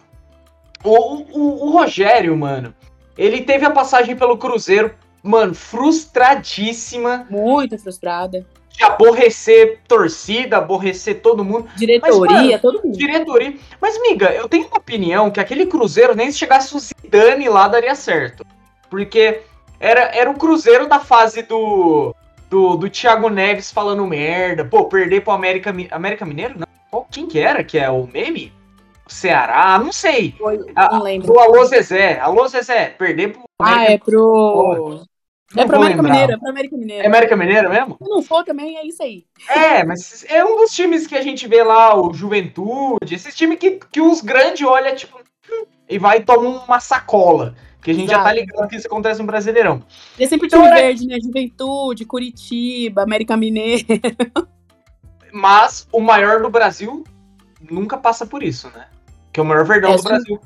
[0.85, 2.75] O, o, o Rogério, mano,
[3.17, 7.27] ele teve a passagem pelo Cruzeiro, mano, frustradíssima.
[7.31, 8.45] Muito frustrada.
[8.71, 11.69] De aborrecer torcida, aborrecer todo mundo.
[11.77, 12.97] Diretoria, Mas, mano, todo mundo.
[12.97, 13.55] Diretoria.
[13.81, 17.69] Mas, miga, eu tenho uma opinião que aquele Cruzeiro, nem se chegasse o Zidane lá,
[17.69, 18.47] daria certo.
[18.89, 19.43] Porque
[19.79, 22.15] era, era o Cruzeiro da fase do,
[22.49, 24.65] do, do Thiago Neves falando merda.
[24.65, 26.55] Pô, perder pro América, América Mineiro?
[26.59, 27.07] Não.
[27.11, 27.63] Quem que era?
[27.63, 28.53] Que é o meme?
[29.13, 30.35] Ceará, não sei.
[30.39, 31.33] Foi, não ah, lembro.
[31.33, 32.19] Pro Alô Zezé.
[32.19, 33.43] Alô Zezé, perder pro.
[33.61, 35.05] Ah, é pro.
[35.55, 37.03] Não é pro América Mineiro, é pro América Mineiro.
[37.03, 37.99] É América Mineiro mesmo?
[38.03, 39.27] Se não for também, é isso aí.
[39.49, 43.59] É, mas é um dos times que a gente vê lá, o Juventude, esses times
[43.59, 45.21] que, que os grandes olham, tipo,
[45.89, 47.55] e vai e toma uma sacola.
[47.83, 48.21] Que a gente Exato.
[48.21, 49.83] já tá ligado que isso acontece no Brasileirão.
[50.19, 50.83] É sempre então, time é...
[50.83, 51.19] verde, né?
[51.21, 53.85] Juventude, Curitiba, América Mineiro.
[55.33, 57.05] Mas o maior do Brasil
[57.71, 58.87] nunca passa por isso, né?
[59.33, 60.41] Que é o maior verdão é, do Brasil.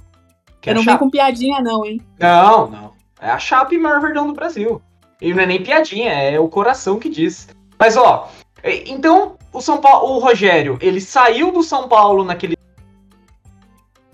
[0.64, 2.00] eu é não vem com piadinha, não, hein?
[2.18, 2.92] Não, não.
[3.20, 4.80] É a Chape maior verdão do Brasil.
[5.20, 7.48] E não é nem piadinha, é o coração que diz.
[7.78, 8.28] Mas, ó,
[8.62, 12.56] então o São Paulo, o Rogério, ele saiu do São Paulo naquele.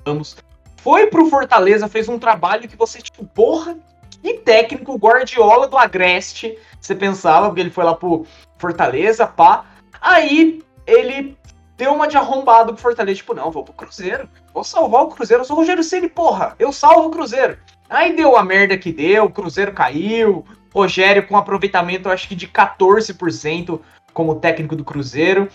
[0.04, 0.36] Vamos.
[0.76, 3.76] Foi pro Fortaleza, fez um trabalho que você, tipo, porra,
[4.22, 6.58] que técnico, Guardiola do Agreste.
[6.80, 8.26] Você pensava, porque ele foi lá pro
[8.58, 9.64] Fortaleza, pá.
[10.00, 11.36] Aí ele
[11.76, 14.28] deu uma de arrombado pro Fortaleza, tipo, não, vou pro Cruzeiro.
[14.52, 15.42] Vou salvar o Cruzeiro.
[15.42, 16.54] Eu sou o Rogério Ceni, porra.
[16.58, 17.58] Eu salvo o Cruzeiro.
[17.88, 20.44] Aí deu a merda que deu, o Cruzeiro caiu.
[20.72, 23.78] Rogério com aproveitamento, acho que de 14%
[24.14, 25.48] como técnico do Cruzeiro.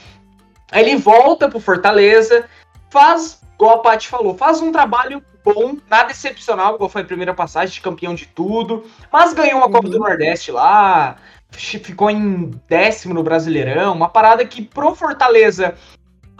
[0.71, 2.45] Aí ele volta pro Fortaleza.
[2.89, 7.34] faz, igual a Paty falou, faz um trabalho bom, nada excepcional, igual foi a primeira
[7.34, 9.71] passagem de campeão de tudo, mas ganhou uma uhum.
[9.71, 11.17] Copa do Nordeste lá,
[11.51, 15.75] ficou em décimo no Brasileirão, uma parada que pro Fortaleza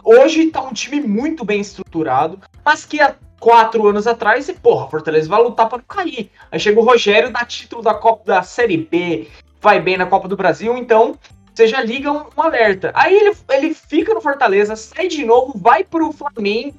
[0.08, 4.88] hoje tá um time muito bem estruturado, mas que há quatro anos atrás, e porra,
[4.88, 6.30] Fortaleza vai lutar para não cair.
[6.50, 9.28] Aí chega o Rogério, dá título da Copa da Série B,
[9.60, 11.18] vai bem na Copa do Brasil, então
[11.54, 12.90] você já liga um, um alerta.
[12.94, 16.74] Aí ele, ele fica no Fortaleza, sai de novo, vai pro Flamengo.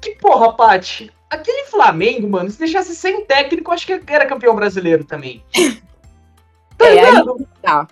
[0.00, 5.04] Que porra, Paty, aquele Flamengo, mano, se deixasse sem técnico, acho que era campeão brasileiro
[5.04, 5.42] também.
[6.76, 7.24] Tá é, aí,
[7.62, 7.88] tá.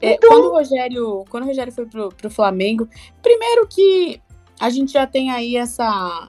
[0.00, 0.30] É, então...
[0.30, 2.88] quando, o Rogério, quando o Rogério foi pro, pro Flamengo,
[3.22, 4.20] primeiro que
[4.58, 6.28] a gente já tem aí essa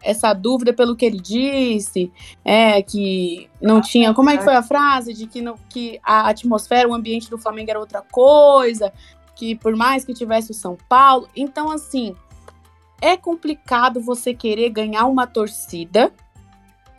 [0.00, 2.12] essa dúvida pelo que ele disse,
[2.44, 6.28] é que não tinha, como é que foi a frase de que, não, que a
[6.28, 8.92] atmosfera, o ambiente do Flamengo era outra coisa,
[9.34, 12.14] que por mais que tivesse o São Paulo, então assim,
[13.00, 16.12] é complicado você querer ganhar uma torcida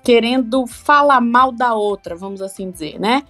[0.03, 3.23] querendo falar mal da outra, vamos assim dizer, né?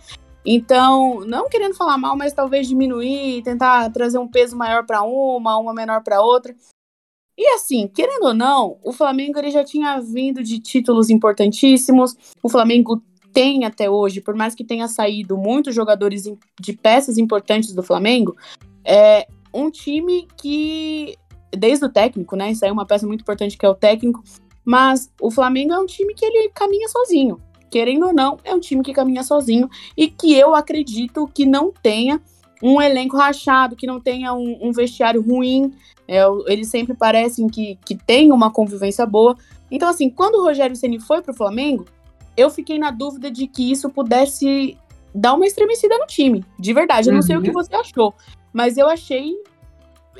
[0.45, 5.57] Então, não querendo falar mal, mas talvez diminuir, tentar trazer um peso maior para uma,
[5.57, 6.55] uma menor para outra.
[7.37, 12.15] E assim, querendo ou não, o Flamengo ele já tinha vindo de títulos importantíssimos.
[12.43, 16.23] O Flamengo tem até hoje, por mais que tenha saído muitos jogadores
[16.59, 18.35] de peças importantes do Flamengo,
[18.83, 21.15] é um time que,
[21.51, 22.51] desde o técnico, né?
[22.51, 24.23] Isso aí é uma peça muito importante que é o técnico.
[24.65, 28.59] Mas o Flamengo é um time que ele caminha sozinho querendo ou não, é um
[28.59, 32.21] time que caminha sozinho e que eu acredito que não tenha
[32.61, 35.73] um elenco rachado, que não tenha um, um vestiário ruim.
[36.07, 39.37] É, eles sempre parecem que, que tem uma convivência boa.
[39.71, 41.85] Então, assim, quando o Rogério Ceni foi para o Flamengo,
[42.35, 44.77] eu fiquei na dúvida de que isso pudesse
[45.13, 46.43] dar uma estremecida no time.
[46.57, 47.25] De verdade, eu não uhum.
[47.25, 47.53] sei o que uhum.
[47.53, 48.13] você achou,
[48.51, 49.33] mas eu achei.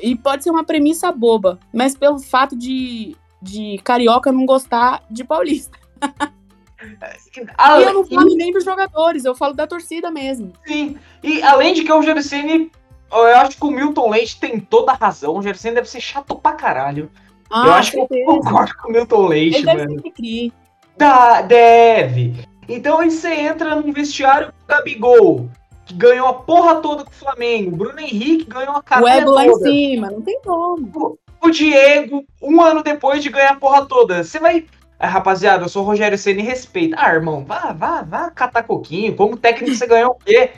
[0.01, 5.23] E pode ser uma premissa boba, mas pelo fato de, de carioca não gostar de
[5.23, 5.77] paulista.
[6.81, 10.53] e eu não falo nem dos jogadores, eu falo da torcida mesmo.
[10.65, 12.71] Sim, e além de que o Gersene,
[13.11, 15.35] eu acho que o Milton Leite tem toda a razão.
[15.35, 17.09] O Gersene deve ser chato pra caralho.
[17.49, 18.23] Ah, eu acho certeza.
[18.23, 19.95] que eu concordo com o Milton Leite, Ele mano.
[19.95, 20.51] Deve ser
[20.95, 22.45] da, deve.
[22.67, 25.49] Então aí você entra num vestiário com o Gabigol,
[25.85, 27.73] que ganhou a porra toda com o Flamengo.
[27.73, 31.17] O Bruno Henrique ganhou a cara O Ego lá em cima, não tem como.
[31.41, 34.23] O Diego, um ano depois de ganhar a porra toda.
[34.23, 34.65] Você vai
[34.99, 36.97] Aí, rapaziada, eu sou o Rogério Ceni respeita.
[36.99, 39.15] Ah, irmão, vá, vá, vá catar coquinho.
[39.15, 40.51] Como técnico você ganhou o quê?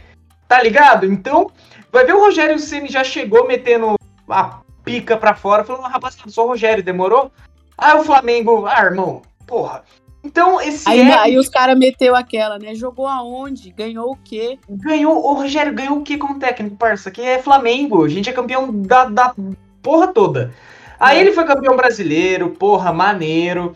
[0.47, 1.05] Tá ligado?
[1.05, 1.51] Então,
[1.91, 3.95] vai ver o Rogério Ceni já chegou metendo
[4.27, 7.31] a pica pra fora, falando, rapaziada, eu sou o Rogério, demorou?
[7.77, 9.83] Aí o Flamengo, ah, irmão, porra.
[10.23, 11.13] Então, esse aí, é...
[11.13, 12.75] aí os caras meteu aquela, né?
[12.75, 13.71] Jogou aonde?
[13.71, 14.57] Ganhou o quê?
[14.69, 17.09] Ganhou, o Rogério ganhou o quê como técnico, parça?
[17.09, 18.03] Que é Flamengo.
[18.03, 19.35] A gente é campeão da, da
[19.81, 20.53] porra toda.
[20.99, 21.21] Aí é.
[21.21, 23.75] ele foi campeão brasileiro, porra, maneiro.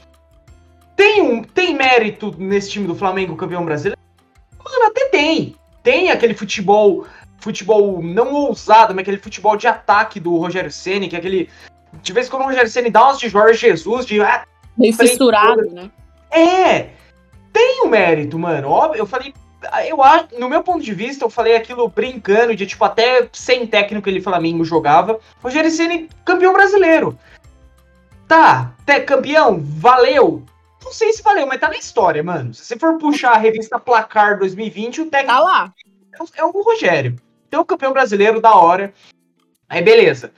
[0.95, 3.99] Tem, um, tem mérito nesse time do Flamengo campeão brasileiro?
[4.63, 5.55] Mano, até tem.
[5.83, 7.05] Tem aquele futebol,
[7.37, 11.49] futebol não ousado, mas aquele futebol de ataque do Rogério Ceni, que é aquele.
[12.01, 14.21] De vez em quando o Rogério Ceni dá umas de Jorge Jesus, de.
[14.21, 14.45] Ah,
[14.77, 15.89] Meio fissurado, né?
[16.31, 16.89] É!
[17.53, 18.69] Tem o um mérito, mano.
[18.69, 19.33] Óbvio, eu falei.
[19.87, 23.65] Eu acho, no meu ponto de vista, eu falei aquilo brincando, de tipo, até sem
[23.65, 25.19] técnico ele Flamengo jogava.
[25.41, 27.17] Rogério Ceni campeão brasileiro.
[28.27, 30.43] Tá, até campeão, valeu.
[30.85, 32.53] Não sei se valeu, mas tá na história, mano.
[32.53, 35.35] Se você for puxar a revista Placar 2020, o técnico.
[35.35, 35.73] Tá lá.
[36.37, 37.15] É o Rogério.
[37.47, 38.93] Então, o campeão brasileiro da hora.
[39.67, 40.31] Aí, beleza.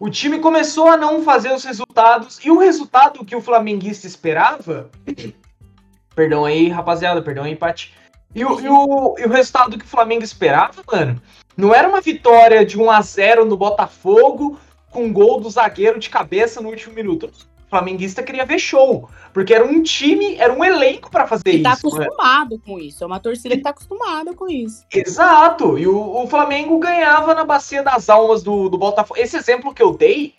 [0.00, 2.42] O time começou a não fazer os resultados.
[2.42, 4.90] E o resultado que o flamenguista esperava.
[6.16, 7.94] perdão aí, rapaziada, perdão aí, empate.
[8.34, 11.22] E o, e, o, e o resultado que o Flamengo esperava, mano,
[11.56, 14.58] não era uma vitória de 1 a 0 no Botafogo
[14.90, 17.30] com um gol do zagueiro de cabeça no último minuto
[17.74, 19.08] flamenguista queria ver show.
[19.32, 21.82] Porque era um time, era um elenco para fazer e tá isso.
[21.82, 22.60] tá acostumado né?
[22.64, 23.02] com isso.
[23.02, 24.84] É uma torcida que tá acostumada com isso.
[24.92, 25.76] Exato.
[25.76, 29.18] E o, o, Flamengo ganhava na bacia das almas do, do Botafogo.
[29.18, 30.34] Esse exemplo que eu dei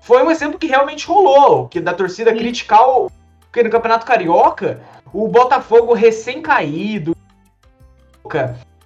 [0.00, 1.68] foi um exemplo que realmente rolou.
[1.68, 2.38] Que da torcida Sim.
[2.38, 3.10] criticar o.
[3.42, 4.80] Porque no Campeonato Carioca,
[5.12, 7.16] o Botafogo recém-caído.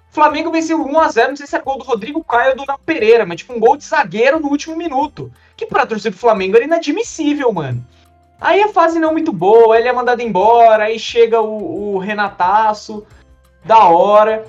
[0.09, 3.25] Flamengo venceu 1x0, não sei se era gol do Rodrigo Caio ou do Léo Pereira,
[3.25, 5.31] mas tipo um gol de zagueiro no último minuto.
[5.57, 7.85] Que pra torcida do Flamengo era inadmissível, mano.
[8.39, 13.05] Aí a fase não muito boa, ele é mandado embora, aí chega o, o Renataço,
[13.63, 14.45] da hora.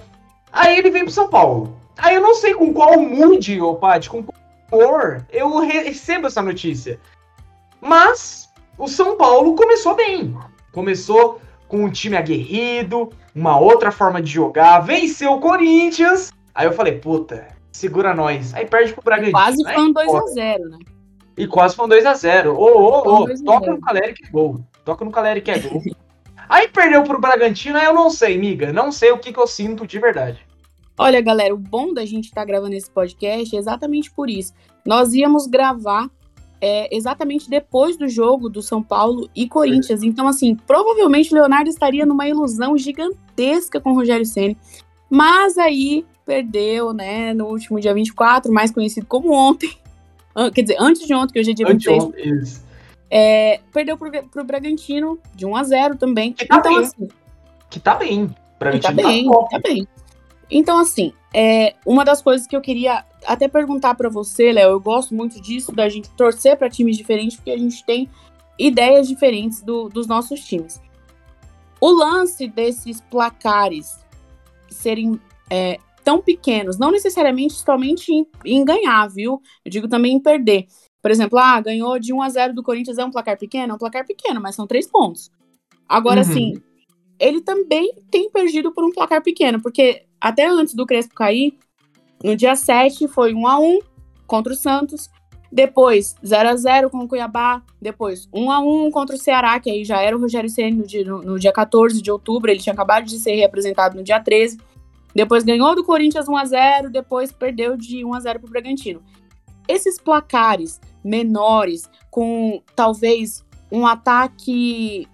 [0.53, 1.77] Aí ele vem pro São Paulo.
[1.96, 4.37] Aí eu não sei com qual mood, ô Paty, com qual
[4.70, 7.01] humor eu recebo essa notícia.
[7.81, 10.37] Mas o São Paulo começou bem.
[10.72, 16.33] Começou com um time aguerrido, uma outra forma de jogar, venceu o Corinthians.
[16.55, 18.55] Aí eu falei, puta, segura nós.
[18.55, 19.38] Aí perde pro Bragantino.
[19.38, 20.79] Quase foi um 2x0, né?
[21.37, 22.49] E quase foi um 2x0.
[22.49, 24.61] Ô, ô, ô, toca no Caleri que é gol.
[24.85, 25.83] Toca no Caleri que é gol.
[26.49, 28.72] Aí perdeu pro Bragantino, aí eu não sei, miga.
[28.72, 30.46] Não sei o que, que eu sinto de verdade.
[30.96, 34.55] Olha, galera, o bom da gente estar tá gravando esse podcast é exatamente por isso.
[34.87, 36.09] Nós íamos gravar
[36.61, 40.03] é, exatamente depois do jogo do São Paulo e Corinthians.
[40.03, 44.57] Então, assim, provavelmente o Leonardo estaria numa ilusão gigantesca com o Rogério Ceni.
[45.11, 49.70] Mas aí perdeu, né, no último dia 24, mais conhecido como ontem.
[50.53, 52.64] Quer dizer, antes de ontem, que hoje é dia 26.
[53.11, 56.33] É, perdeu pro, pro Bragantino de 1 a 0 também.
[56.33, 56.83] Que tá então, bem.
[56.83, 57.09] assim.
[57.70, 58.35] Que tá bem.
[58.59, 59.88] Bragantino tá, tá bem, tá, tá bem.
[60.51, 64.81] Então, assim, é, uma das coisas que eu queria até perguntar para você, Léo, eu
[64.81, 68.09] gosto muito disso, da gente torcer para times diferentes, porque a gente tem
[68.59, 70.81] ideias diferentes do, dos nossos times.
[71.81, 73.99] O lance desses placares
[74.70, 75.20] serem
[75.51, 79.42] é, tão pequenos, não necessariamente somente em, em, ganhar, viu?
[79.64, 80.66] Eu digo também em perder.
[81.03, 83.73] Por exemplo, ah, ganhou de 1 a 0 do Corinthians, é um placar pequeno?
[83.73, 85.33] É um placar pequeno, mas são três pontos.
[85.88, 86.31] Agora, uhum.
[86.31, 86.62] assim,
[87.19, 91.59] ele também tem perdido por um placar pequeno, porque até antes do Crespo cair,
[92.23, 93.81] no dia 7 foi 1 a 1
[94.29, 95.11] contra o Santos,
[95.51, 99.73] depois 0 a 0 com o Cuiabá, depois 1 a 1 contra o Ceará, que
[99.73, 102.61] aí já era o Rogério Ceni no dia, no, no dia 14 de outubro, ele
[102.61, 104.57] tinha acabado de ser reapresentado no dia 13.
[105.16, 108.50] Depois ganhou do Corinthians 1 a 0, depois perdeu de 1 a 0 para o
[108.50, 109.02] Bragantino.
[109.66, 115.09] Esses placares menores, com talvez um ataque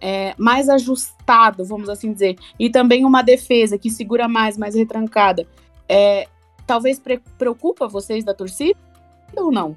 [0.00, 5.46] é, mais ajustado, vamos assim dizer, e também uma defesa que segura mais, mais retrancada,
[5.88, 6.26] é,
[6.66, 8.76] talvez pre preocupa vocês da torcida
[9.36, 9.76] ou não?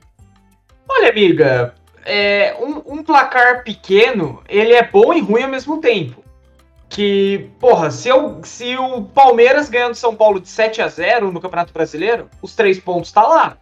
[0.90, 6.24] Olha, amiga, é, um, um, placar pequeno, ele é bom e ruim ao mesmo tempo.
[6.90, 11.40] Que, porra, se, eu, se o Palmeiras ganhando São Paulo de 7 a 0 no
[11.40, 13.58] Campeonato Brasileiro, os três pontos tá lá.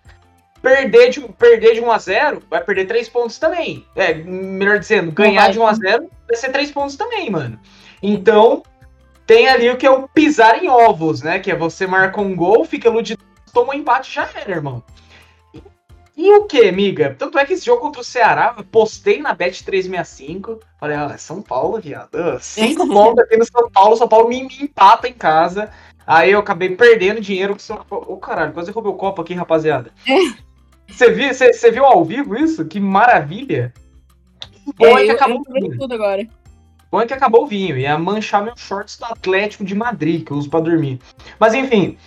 [0.61, 3.85] Perder de, perder de 1 a 0 vai perder três pontos também.
[3.95, 7.59] É, melhor dizendo, ganhar de 1 a 0 vai ser três pontos também, mano.
[8.01, 8.63] Então,
[9.25, 11.37] tem ali o que é o pisar em ovos, né?
[11.39, 13.21] Que é você marca um gol, fica iludido,
[13.53, 14.81] toma um empate já era, irmão.
[16.17, 17.15] E, o que, amiga?
[17.17, 20.59] Tanto é que esse jogo contra o Ceará, eu postei na Bet 365.
[20.79, 22.09] Falei, ah, é São Paulo, viado.
[22.41, 25.69] Cinco pontos aqui no São Paulo, São Paulo me, me, empata em casa.
[26.07, 28.05] Aí eu acabei perdendo dinheiro com São Paulo.
[28.09, 29.91] Ô, caralho, quase roubei o copo aqui, rapaziada.
[30.07, 30.47] É.
[30.91, 32.65] Você viu, você, você viu ao vivo isso?
[32.65, 33.71] Que maravilha!
[34.75, 36.27] Bom é, é que acabou eu tudo agora.
[36.89, 37.77] Bom é que acabou o vinho.
[37.77, 40.99] Ia manchar meus shorts do Atlético de Madrid, que eu uso pra dormir.
[41.39, 41.97] Mas enfim.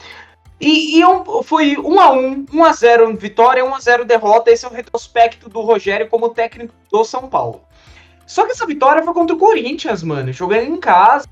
[0.60, 4.50] E, e eu, foi 1x1, 1x0 vitória, 1x0 derrota.
[4.50, 7.62] Esse é o retrospecto do Rogério como técnico do São Paulo.
[8.26, 10.32] Só que essa vitória foi contra o Corinthians, mano.
[10.32, 11.26] Jogando em casa.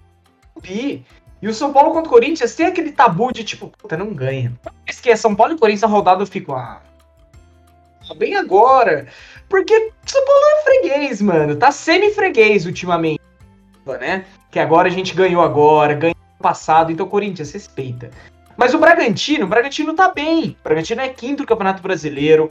[0.64, 1.04] E
[1.46, 4.52] o São Paulo contra o Corinthians tem aquele tabu de tipo, puta, não ganha.
[4.86, 6.80] Mas que é São Paulo e Corinthians a rodada eu fico, ah.
[8.16, 9.06] Bem agora.
[9.48, 11.54] Porque São Paulo é freguês, mano.
[11.54, 13.18] Tá semi-freguês ultimamente
[13.96, 14.26] né?
[14.50, 18.10] Que agora a gente ganhou agora, ganhou no passado, então Corinthians respeita.
[18.58, 20.56] Mas o Bragantino, o Bragantino tá bem.
[20.58, 22.50] O Bragantino é quinto do Campeonato Brasileiro.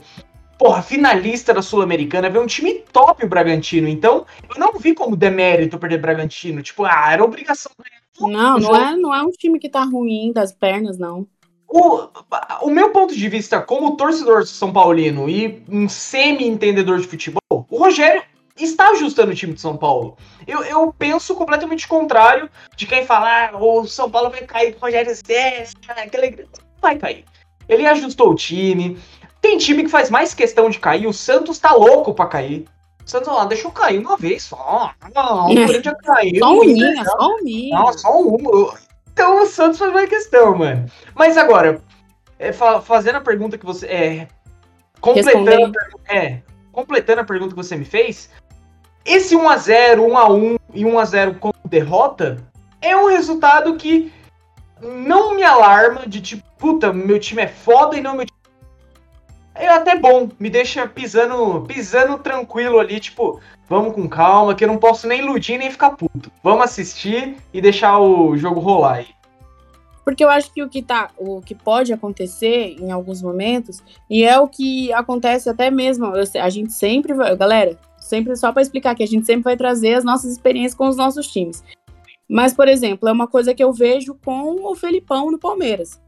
[0.58, 3.86] Porra, finalista da Sul-Americana, vê um time top o Bragantino.
[3.86, 6.62] Então, eu não vi como demérito perder o Bragantino.
[6.62, 7.70] Tipo, ah, era obrigação
[8.18, 11.28] Não, não é, não é um time que tá ruim das pernas, não.
[11.68, 12.08] O,
[12.62, 17.76] o meu ponto de vista como torcedor São Paulino e um semi-entendedor de futebol, o
[17.76, 18.22] Rogério
[18.56, 20.16] está ajustando o time de São Paulo.
[20.48, 24.78] Eu, eu penso completamente contrário de quem falar ah, o São Paulo vai cair com
[24.78, 26.48] o Rogério César, aquele...
[26.80, 27.26] vai cair.
[27.68, 28.98] Ele ajustou o time.
[29.42, 31.06] Tem time que faz mais questão de cair.
[31.06, 32.66] O Santos tá louco para cair.
[33.04, 34.90] O Santos, lá, deixa eu cair uma vez só.
[35.14, 36.38] Não, o Corinthians caiu.
[36.38, 38.72] Só um só um Não, só um.
[39.12, 40.86] Então o Santos faz mais questão, mano.
[41.14, 41.82] Mas agora,
[42.38, 43.86] é, fazendo a pergunta que você.
[43.86, 44.28] É,
[44.98, 45.72] completando,
[46.08, 46.40] é,
[46.72, 48.30] completando a pergunta que você me fez,
[49.04, 52.38] esse 1x0, 1x1 e 1x0 como derrota
[52.80, 54.12] é um resultado que
[54.80, 58.38] não me alarma de tipo, puta, meu time é foda e não meu time.
[59.54, 64.68] É até bom, me deixa pisando, pisando tranquilo ali, tipo, vamos com calma, que eu
[64.68, 66.30] não posso nem iludir nem ficar puto.
[66.44, 69.08] Vamos assistir e deixar o jogo rolar aí.
[70.04, 74.24] Porque eu acho que o que tá, o que pode acontecer em alguns momentos, e
[74.24, 76.06] é o que acontece até mesmo,
[76.40, 77.76] a gente sempre vai, galera,
[78.08, 80.96] sempre só para explicar que a gente sempre vai trazer as nossas experiências com os
[80.96, 81.62] nossos times.
[82.28, 86.00] Mas, por exemplo, é uma coisa que eu vejo com o Felipão no Palmeiras.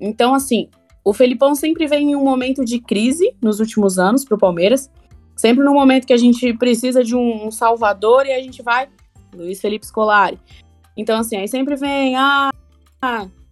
[0.00, 0.68] Então, assim,
[1.04, 4.90] o Felipão sempre vem em um momento de crise nos últimos anos para o Palmeiras.
[5.36, 8.88] Sempre no momento que a gente precisa de um, salvador e a gente vai,
[9.34, 10.38] Luiz Felipe Scolari.
[10.96, 12.50] Então, assim, aí sempre vem, ah,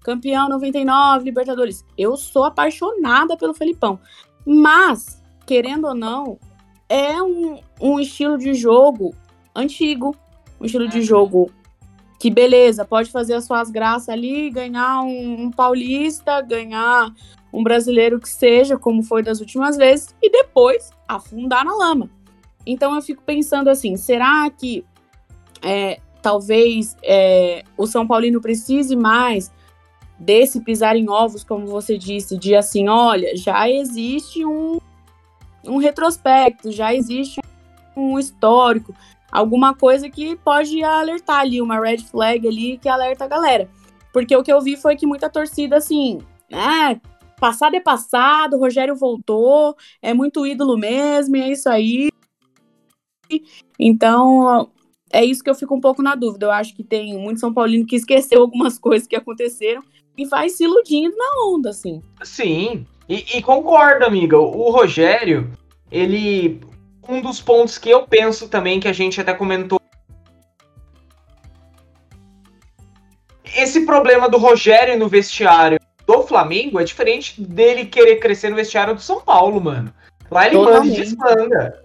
[0.00, 1.84] campeão 99, Libertadores.
[1.98, 3.98] Eu sou apaixonada pelo Felipão.
[4.46, 6.38] Mas querendo ou não,
[6.92, 9.14] é um, um estilo de jogo
[9.56, 10.14] antigo,
[10.60, 11.04] um estilo de uhum.
[11.04, 11.50] jogo
[12.20, 17.10] que beleza, pode fazer as suas graças ali, ganhar um, um, paulista, ganhar
[17.50, 22.10] um brasileiro que seja, como foi das últimas vezes, e depois afundar na lama.
[22.66, 24.84] Então eu fico pensando assim, será que
[25.62, 29.50] é, talvez é, o São Paulino precise mais
[30.18, 34.78] desse pisar em ovos, como você disse, de assim, olha, já existe um,
[35.64, 37.40] um retrospecto, já existe
[37.96, 38.94] um histórico,
[39.30, 43.68] alguma coisa que pode alertar ali, uma red flag ali que alerta a galera.
[44.12, 47.00] Porque o que eu vi foi que muita torcida, assim, né,
[47.40, 52.10] passado é passado, Rogério voltou, é muito ídolo mesmo, é isso aí.
[53.78, 54.70] Então,
[55.12, 56.46] é isso que eu fico um pouco na dúvida.
[56.46, 59.82] Eu acho que tem muito São Paulino que esqueceu algumas coisas que aconteceram
[60.16, 62.02] e vai se iludindo na onda, assim.
[62.22, 64.38] Sim, e, e concordo, amiga.
[64.38, 65.52] O Rogério,
[65.90, 66.60] ele.
[67.06, 69.78] Um dos pontos que eu penso também, que a gente até comentou.
[73.54, 78.94] Esse problema do Rogério no vestiário do Flamengo é diferente dele querer crescer no vestiário
[78.94, 79.92] do São Paulo, mano.
[80.30, 80.88] Lá ele Totalmente.
[80.88, 81.84] manda e desmanda.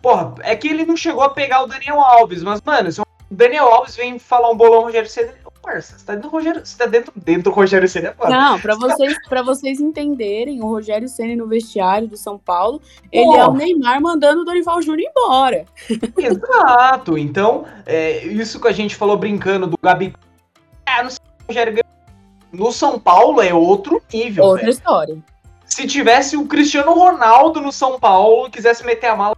[0.00, 3.04] Porra, é que ele não chegou a pegar o Daniel Alves, mas, mano, se o
[3.30, 6.76] Daniel Alves vem falar um bolão Rogério Ceni, parça, você tá dentro do Rogério, você
[6.76, 11.08] tá dentro, dentro do Rogério Ceni é Não, pra vocês, pra vocês entenderem, o Rogério
[11.08, 15.64] Ceni no vestiário do São Paulo, ele é o Neymar mandando o Dorival Júnior embora.
[16.18, 20.14] Exato, então, é, isso que a gente falou brincando do Gabi,
[20.84, 21.82] ah, não sei o Rogério
[22.52, 24.44] no São Paulo é outro nível.
[24.44, 24.70] Outra velho.
[24.70, 25.18] história.
[25.64, 29.36] Se tivesse o Cristiano Ronaldo no São Paulo, quisesse meter a mala,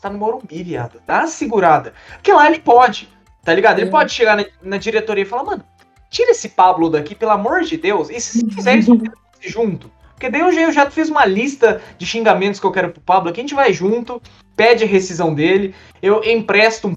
[0.00, 1.00] tá no Morumbi, viado.
[1.06, 1.94] Dá uma segurada.
[2.14, 3.08] Porque lá ele pode,
[3.44, 3.80] tá ligado?
[3.80, 5.64] Ele pode chegar na, na, diretoria e falar, mano,
[6.10, 8.10] tira esse Pablo daqui, pelo amor de Deus.
[8.10, 8.98] E se quiser isso
[9.40, 9.90] junto.
[10.12, 13.00] Porque daí eu já, eu já fiz uma lista de xingamentos que eu quero pro
[13.00, 13.40] Pablo aqui.
[13.40, 14.22] A gente vai junto,
[14.56, 15.74] pede a rescisão dele.
[16.00, 16.94] Eu empresto um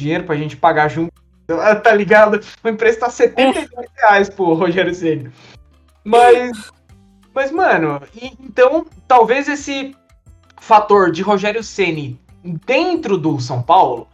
[0.00, 1.12] dinheiro pra gente pagar junto.
[1.82, 2.44] Tá ligado?
[2.62, 5.30] Vou emprestar 70 reais pro Rogério Ceni.
[6.04, 6.70] Mas.
[7.34, 9.96] Mas, mano, e, então talvez esse
[10.60, 12.20] fator de Rogério Ceni
[12.66, 14.08] dentro do São Paulo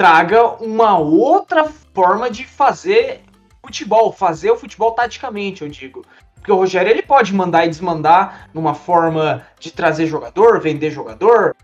[0.00, 3.20] traga uma outra forma de fazer
[3.62, 6.06] futebol, fazer o futebol taticamente, eu digo.
[6.36, 11.54] Porque o Rogério ele pode mandar e desmandar numa forma de trazer jogador, vender jogador.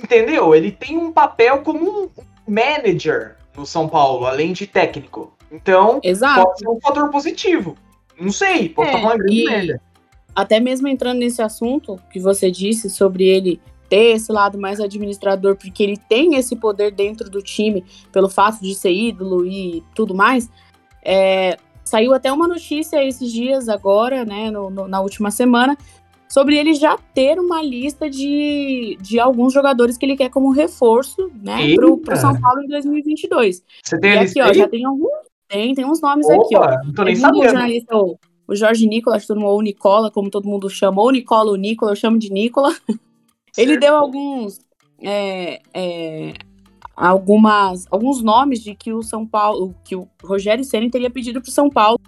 [0.00, 0.54] Entendeu?
[0.54, 2.08] Ele tem um papel como um
[2.46, 5.36] manager no São Paulo, além de técnico.
[5.50, 6.44] Então, Exato.
[6.44, 7.76] pode ser um fator positivo.
[8.16, 9.82] Não sei, pode é, estar uma grande merda.
[10.32, 15.56] Até mesmo entrando nesse assunto que você disse sobre ele ter esse lado mais administrador,
[15.56, 20.14] porque ele tem esse poder dentro do time, pelo fato de ser ídolo e tudo
[20.14, 20.50] mais.
[21.02, 25.76] É, saiu até uma notícia esses dias, agora, né, no, no, na última semana,
[26.28, 31.30] sobre ele já ter uma lista de, de alguns jogadores que ele quer como reforço,
[31.42, 33.62] né, pro, pro São Paulo em 2022.
[33.82, 35.12] Você tem e aqui, ó, já tem alguns,
[35.46, 36.84] tem, tem uns nomes Opa, aqui, ó.
[36.84, 37.84] Não tô nem sabendo.
[37.92, 38.18] O,
[38.48, 42.32] o Jorge Nicola, ou Nicola, como todo mundo chamou, Nicola ou Nicola, eu chamo de
[42.32, 42.74] Nicola.
[43.56, 44.58] Ele deu alguns.
[45.02, 46.34] É, é,
[46.96, 51.48] algumas, alguns nomes de que o São Paulo, que o Rogério Ceni teria pedido para
[51.48, 52.00] o São Paulo.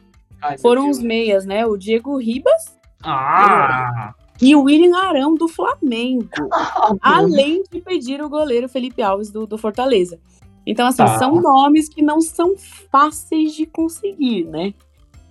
[0.43, 1.67] Ai, Foram os meias, né?
[1.67, 2.77] O Diego Ribas.
[3.03, 4.15] Ah!
[4.41, 6.29] E o William Arão do Flamengo.
[6.53, 10.19] Ah, além de pedir o goleiro Felipe Alves do, do Fortaleza.
[10.67, 11.19] Então, assim, ah.
[11.19, 12.55] são nomes que não são
[12.91, 14.75] fáceis de conseguir, né?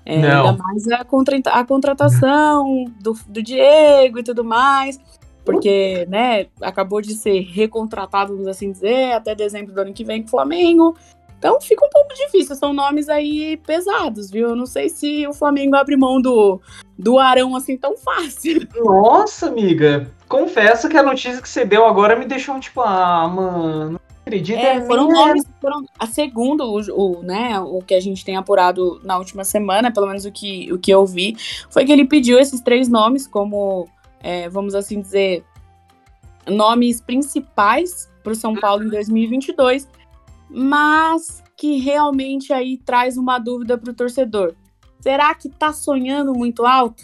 [0.06, 0.48] É, não.
[0.50, 5.00] Ainda mais a, contra, a contratação do, do Diego e tudo mais
[5.46, 10.22] porque, né, acabou de ser recontratado, vamos assim dizer, até dezembro do ano que vem
[10.22, 10.98] com o Flamengo.
[11.38, 14.50] Então fica um pouco difícil, são nomes aí pesados, viu?
[14.50, 16.60] Eu não sei se o Flamengo abre mão do,
[16.98, 18.68] do Arão assim tão fácil.
[18.84, 24.00] Nossa, amiga, confesso que a notícia que você deu agora me deixou tipo, ah, mano,
[24.26, 24.58] acredito.
[24.58, 29.00] É, foram nomes, foram a segunda, o, o, né, o que a gente tem apurado
[29.04, 31.38] na última semana, pelo menos o que, o que eu vi,
[31.70, 33.88] foi que ele pediu esses três nomes como
[34.26, 35.46] é, vamos assim dizer,
[36.48, 39.88] nomes principais para o São Paulo em 2022,
[40.50, 44.56] mas que realmente aí traz uma dúvida para o torcedor.
[45.00, 47.04] Será que tá sonhando muito alto?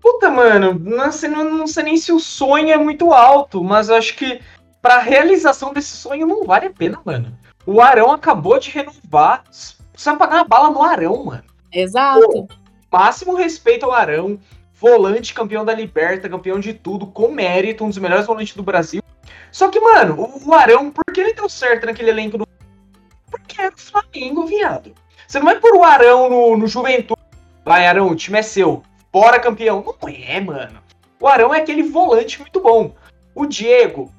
[0.00, 3.90] Puta, mano, não sei, não, não sei nem se o sonho é muito alto, mas
[3.90, 4.40] eu acho que
[4.80, 7.36] para realização desse sonho não vale a pena, mano.
[7.66, 9.44] O Arão acabou de renovar.
[10.02, 11.44] Vai pagar uma bala no Arão, mano.
[11.70, 12.20] Exato.
[12.20, 12.48] Pô,
[12.90, 14.38] máximo respeito ao Arão
[14.84, 19.02] volante campeão da Liberta, campeão de tudo, com mérito, um dos melhores volantes do Brasil.
[19.50, 22.46] Só que, mano, o Arão, por que ele deu certo naquele elenco do.
[23.30, 24.94] Porque era o Flamengo, viado.
[25.26, 27.22] Você não vai pôr o Arão no, no Juventude.
[27.64, 28.82] Vai, Arão, o time é seu.
[29.10, 29.82] Bora, campeão.
[29.82, 30.82] Não é, mano.
[31.18, 32.94] O Arão é aquele volante muito bom.
[33.34, 34.12] O Diego,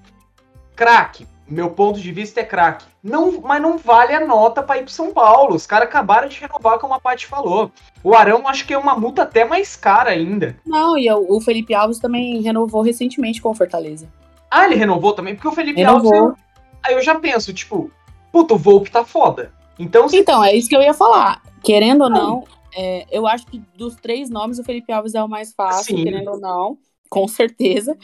[0.76, 1.28] craque.
[1.47, 2.85] Meu ponto de vista é craque.
[3.03, 5.55] Não, mas não vale a nota para ir pro São Paulo.
[5.55, 7.71] Os caras acabaram de renovar, como a Paty falou.
[8.03, 10.57] O Arão acho que é uma multa até mais cara ainda.
[10.65, 14.07] Não, e o Felipe Alves também renovou recentemente com o Fortaleza.
[14.49, 15.35] Ah, ele renovou também?
[15.35, 16.13] Porque o Felipe renovou.
[16.15, 16.39] Alves.
[16.83, 17.91] Aí eu já penso, tipo,
[18.31, 19.51] puta, o Volpe tá foda.
[19.77, 20.17] Então, se...
[20.17, 21.41] então, é isso que eu ia falar.
[21.63, 22.43] Querendo ou não,
[22.75, 26.03] é, eu acho que dos três nomes, o Felipe Alves é o mais fácil, Sim.
[26.03, 26.77] querendo ou não,
[27.09, 27.97] com certeza.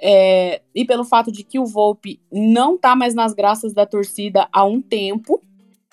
[0.00, 4.48] É, e pelo fato de que o Volpe não tá mais nas graças da torcida
[4.52, 5.42] há um tempo.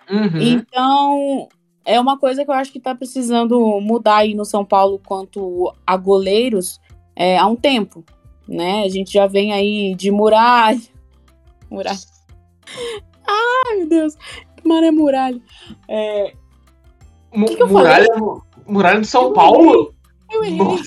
[0.09, 0.39] Uhum.
[0.39, 1.47] Então,
[1.83, 5.73] é uma coisa que eu acho que tá precisando mudar aí no São Paulo quanto
[5.85, 6.79] a goleiros
[7.15, 8.03] é, há um tempo.
[8.47, 8.83] Né?
[8.83, 10.79] A gente já vem aí de muralha.
[11.67, 11.97] Muralha.
[13.27, 14.15] Ai, meu Deus.
[14.55, 15.41] Que maré muralha.
[15.87, 16.31] É...
[17.31, 18.41] que, que eu muralha, falei?
[18.67, 19.94] Muralha de São Paulo?
[20.31, 20.81] Eu errei.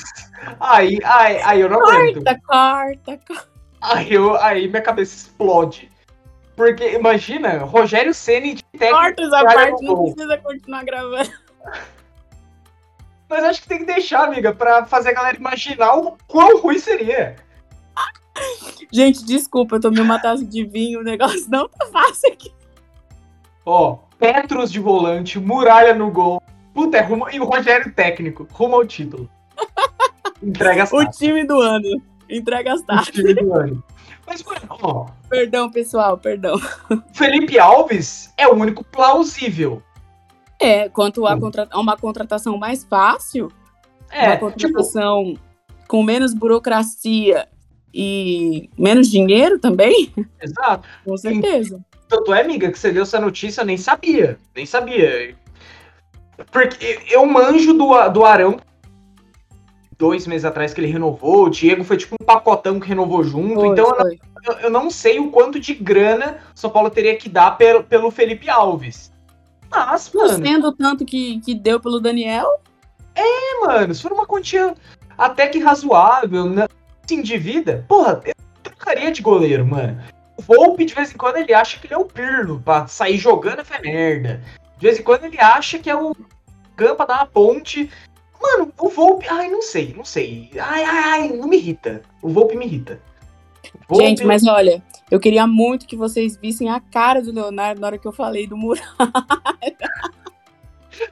[0.61, 2.25] Aí, aí, aí eu não corta, aguento.
[2.47, 3.49] Corta, corta.
[3.81, 5.91] Aí, eu, aí minha cabeça explode.
[6.57, 8.97] Porque imagina, Rogério Ceni de técnico.
[8.97, 11.31] Corta essa parte, não precisa continuar gravando.
[13.29, 16.79] Mas acho que tem que deixar, amiga, pra fazer a galera imaginar o quão ruim
[16.79, 17.37] seria.
[18.91, 22.53] Gente, desculpa, eu tomei uma taça de vinho, o negócio não tá fácil aqui.
[23.65, 26.43] Ó, Petros de volante, muralha no gol.
[26.79, 29.29] Puta, é rumo, e o Rogério técnico, rumo ao título.
[30.41, 32.01] Entrega as O time do ano.
[32.31, 33.09] Entrega as taças.
[33.09, 33.83] O time do ano.
[34.25, 35.07] Mas, mano, ó.
[35.29, 36.57] Perdão, pessoal, perdão.
[37.13, 39.83] Felipe Alves é o único plausível.
[40.61, 43.51] É, quanto a, contra a uma contratação mais fácil,
[44.09, 45.41] é, uma tipo contratação tipo...
[45.89, 47.49] com menos burocracia
[47.93, 50.15] e menos dinheiro também.
[50.41, 50.87] Exato.
[51.05, 51.85] Com certeza.
[52.09, 54.39] Tanto é, amiga, que você deu essa notícia, eu nem sabia.
[54.55, 55.35] Nem sabia.
[56.51, 58.59] Porque eu manjo do, do Arão
[59.99, 61.47] dois meses atrás que ele renovou.
[61.47, 63.55] O Diego foi tipo um pacotão que renovou junto.
[63.55, 64.15] Foi, então foi.
[64.15, 67.59] Eu, não, eu, não, sei o quanto de grana o São Paulo teria que dar
[67.59, 69.13] pelo, pelo Felipe Alves.
[69.69, 70.47] Mas, mano.
[70.47, 72.47] Sendo tanto que, que deu pelo Daniel?
[73.15, 73.93] É, mano.
[73.93, 74.75] Se for uma quantia
[75.19, 76.67] até que razoável, né?
[77.05, 80.01] assim, de vida, porra, eu trocaria de goleiro, mano.
[80.37, 83.17] O Volpe, de vez em quando, ele acha que ele é o Pirlo, pra sair
[83.17, 84.43] jogando é merda.
[84.79, 86.15] De vez em quando ele acha que é o
[86.77, 87.91] Campa dar uma ponte.
[88.41, 90.49] Mano, o Volpe, ai, não sei, não sei.
[90.55, 92.03] Ai, ai, ai, não me irrita.
[92.23, 93.03] O Volpe me irrita.
[93.89, 94.05] Volpe...
[94.05, 97.99] Gente, mas olha, eu queria muito que vocês vissem a cara do Leonardo na hora
[97.99, 98.87] que eu falei do Muralha.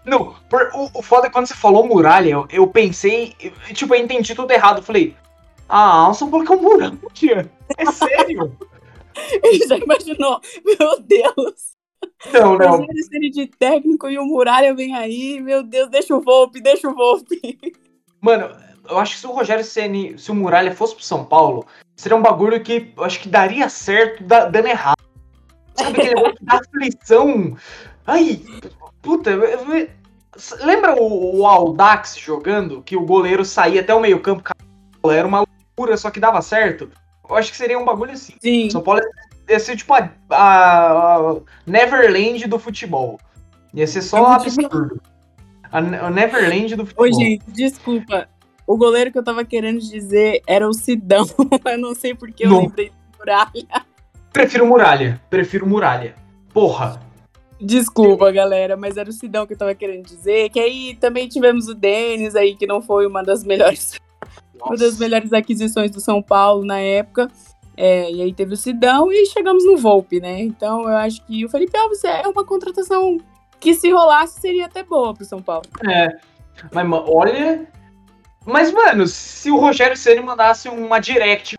[0.05, 3.95] Não, por, o, o foda é quando você falou muralha, eu, eu pensei, eu, tipo,
[3.95, 4.79] eu entendi tudo errado.
[4.79, 5.17] Eu falei,
[5.69, 6.99] ah, é um muralha.
[7.77, 8.57] É sério.
[9.43, 11.76] Ele já imaginou, meu Deus.
[12.33, 12.79] Não, não.
[12.79, 16.89] Rogério Ceni de técnico e o Muralha vem aí, meu Deus, deixa o Volpe, deixa
[16.89, 17.59] o Volpe.
[18.21, 18.57] Mano,
[18.89, 22.17] eu acho que se o Rogério Ceni, se o Muralha fosse pro São Paulo, seria
[22.17, 24.97] um bagulho que eu acho que daria certo dando errado.
[25.75, 27.57] Sabe aquele negócio da aflição?
[28.07, 28.43] Ai,
[29.03, 29.31] puta,
[30.63, 32.83] lembra o, o Aldax jogando?
[32.83, 34.43] Que o goleiro saía até o meio campo,
[35.11, 35.45] era uma
[35.77, 36.91] loucura, só que dava certo?
[37.29, 38.35] Eu acho que seria um bagulho assim.
[38.41, 38.71] Sim.
[38.71, 39.01] São Paulo
[39.49, 41.37] ia ser tipo a, a, a
[41.67, 43.19] Neverland do futebol.
[43.75, 45.01] Ia ser só absurdo.
[45.71, 47.05] A, a Neverland do futebol.
[47.05, 48.29] Oi, gente, desculpa.
[48.67, 51.25] O goleiro que eu tava querendo dizer era o Sidão.
[51.65, 52.61] eu não sei porque eu não.
[52.63, 53.87] lembrei de Muralha.
[54.33, 55.21] Prefiro Muralha.
[55.31, 56.15] Prefiro Muralha.
[56.53, 57.01] Porra.
[57.61, 60.51] Desculpa, galera, mas era o Sidão que eu tava querendo dizer.
[60.51, 64.01] Que aí também tivemos o Denis aí, que não foi uma das melhores.
[64.55, 64.71] Nossa.
[64.71, 67.31] Uma das melhores aquisições do São Paulo na época.
[67.77, 70.41] É, e aí teve o Sidão e chegamos no Volpe, né?
[70.41, 73.19] Então eu acho que o Felipe Alves é uma contratação
[73.61, 75.67] que se rolasse seria até boa pro São Paulo.
[75.89, 76.09] É.
[76.73, 77.67] Mas olha.
[78.45, 81.59] Mas, mano, se o Rogério Ceni mandasse uma direct.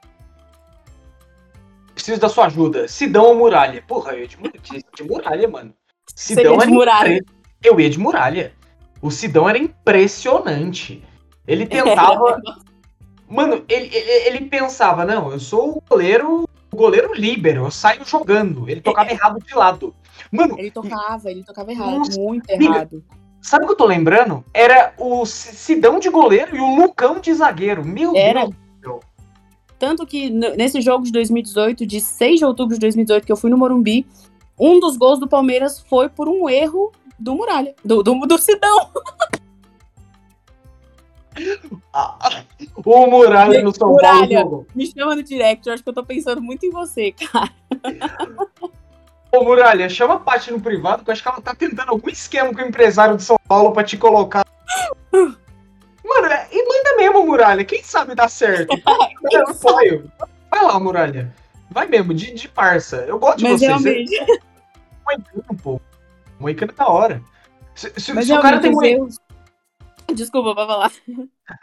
[1.93, 2.88] Preciso da sua ajuda.
[2.88, 3.84] Sidão ou muralha?
[3.86, 5.74] Porra, eu ia de, de, de muralha, mano.
[6.15, 7.24] Sidão de muralha.
[7.61, 8.53] Eu ia de muralha.
[9.01, 11.03] O Sidão era impressionante.
[11.45, 12.41] Ele tentava.
[13.30, 18.05] Mano, ele, ele, ele, pensava, não, eu sou o goleiro, o goleiro líbero, eu saio
[18.05, 18.69] jogando.
[18.69, 19.13] Ele tocava é.
[19.13, 19.93] errado de lado.
[20.32, 20.55] Mano.
[20.57, 23.03] Ele tocava, ele tocava errado, nossa, muito errado.
[23.41, 24.43] Sabe o que eu tô lembrando?
[24.53, 27.84] Era o Sidão de goleiro e o Lucão de zagueiro.
[27.86, 28.47] Meu Era.
[28.82, 29.01] Deus.
[29.78, 33.49] Tanto que nesse jogo de 2018, de 6 de outubro de 2018, que eu fui
[33.49, 34.07] no Morumbi,
[34.59, 38.89] um dos gols do Palmeiras foi por um erro do Muralha, do, do, do Sidão.
[42.85, 44.67] o Muralha no São Muralha, Paulo.
[44.75, 47.49] Me chama no direct, eu acho que eu tô pensando muito em você, cara.
[49.31, 52.09] Ô, Muralha, chama a Paty no privado, que eu acho que ela tá tentando algum
[52.09, 54.45] esquema com o empresário de São Paulo pra te colocar.
[55.13, 57.65] Mano, é, e manda mesmo, Muralha.
[57.65, 58.73] Quem sabe dá certo.
[59.29, 60.09] Eu apoio.
[60.49, 61.35] Vai lá, Muralha.
[61.69, 62.97] Vai mesmo, de, de parça.
[63.07, 63.67] Eu gosto Mas de você.
[63.67, 64.15] realmente.
[64.15, 64.39] Você...
[65.05, 65.81] Moicano, pô.
[66.39, 67.21] Moicano é da hora.
[67.75, 69.19] Se, se, Mas se o cara tem realmente, erros-
[70.13, 70.91] Desculpa pra falar.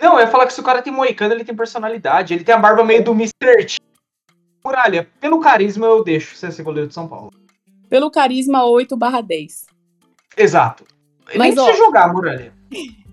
[0.00, 2.34] Não, eu ia falar que se o cara tem moicano, ele tem personalidade.
[2.34, 3.32] Ele tem a barba meio do Mr.
[3.38, 3.76] T.
[4.64, 7.30] Muralha, pelo carisma eu deixo você ser goleiro de São Paulo.
[7.88, 9.66] Pelo carisma 8 barra 10.
[10.36, 10.84] Exato.
[11.28, 12.52] Ele Mas, nem ó- precisa jogar, Muralha.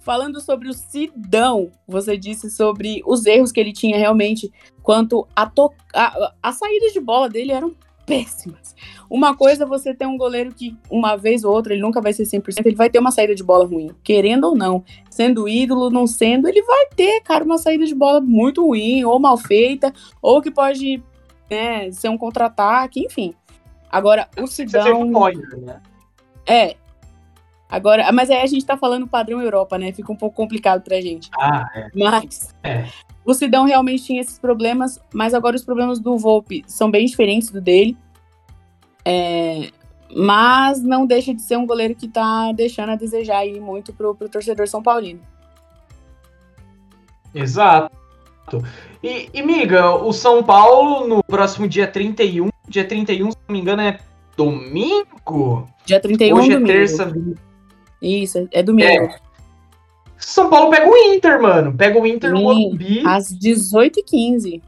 [0.00, 4.50] Falando sobre o Sidão, você disse sobre os erros que ele tinha realmente
[4.82, 5.72] quanto a, to...
[5.94, 7.74] a, a saídas de bola dele eram
[8.10, 8.74] péssimas.
[9.08, 12.12] Uma coisa é você ter um goleiro que uma vez ou outra ele nunca vai
[12.12, 15.90] ser 100%, ele vai ter uma saída de bola ruim, querendo ou não, sendo ídolo,
[15.90, 19.92] não sendo, ele vai ter, cara, uma saída de bola muito ruim ou mal feita,
[20.20, 21.00] ou que pode
[21.48, 23.32] né, ser um contra-ataque, enfim.
[23.88, 25.28] Agora, o Sidão um
[25.64, 25.80] né?
[26.46, 26.76] é
[27.68, 29.92] Agora, mas aí a gente tá falando padrão Europa, né?
[29.92, 31.30] Fica um pouco complicado pra gente.
[31.38, 31.88] Ah, é.
[31.94, 32.84] Mas É.
[33.30, 37.50] o Sidão realmente tinha esses problemas, mas agora os problemas do Volpe são bem diferentes
[37.50, 37.96] do dele.
[39.04, 39.70] É,
[40.14, 44.14] mas não deixa de ser um goleiro que tá deixando a desejar aí muito pro,
[44.14, 45.20] pro torcedor São Paulino.
[47.32, 47.94] Exato.
[49.00, 53.60] E, e, miga, o São Paulo no próximo dia 31, dia 31, se não me
[53.60, 54.00] engano, é
[54.36, 55.68] domingo?
[55.86, 56.66] Dia 31 Hoje é domingo.
[56.66, 57.12] terça.
[58.02, 59.08] Isso, é domingo.
[60.20, 61.74] São Paulo pega o Inter, mano.
[61.76, 62.42] Pega o Inter no Sim.
[62.44, 63.02] Morumbi.
[63.06, 64.62] Às 18h15.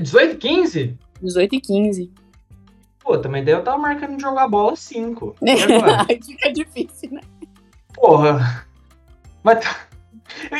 [0.00, 2.10] 18 15 18h15.
[3.02, 5.34] Pô, também daí eu tava marcando jogar bola 5.
[5.42, 6.06] E agora?
[6.08, 7.20] Aí fica difícil, né?
[7.94, 8.64] Porra.
[9.42, 9.76] Mas tá-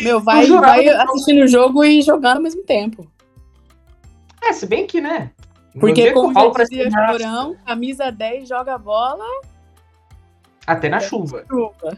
[0.03, 3.07] Meu, vai, vai assistindo o jogo e jogando ao mesmo tempo.
[4.43, 5.31] É, se bem que, né?
[5.75, 9.25] No Porque, como falo já pra dizia Chorão, camisa 10 joga bola,
[10.67, 11.45] Até na chuva.
[11.49, 11.97] chuva.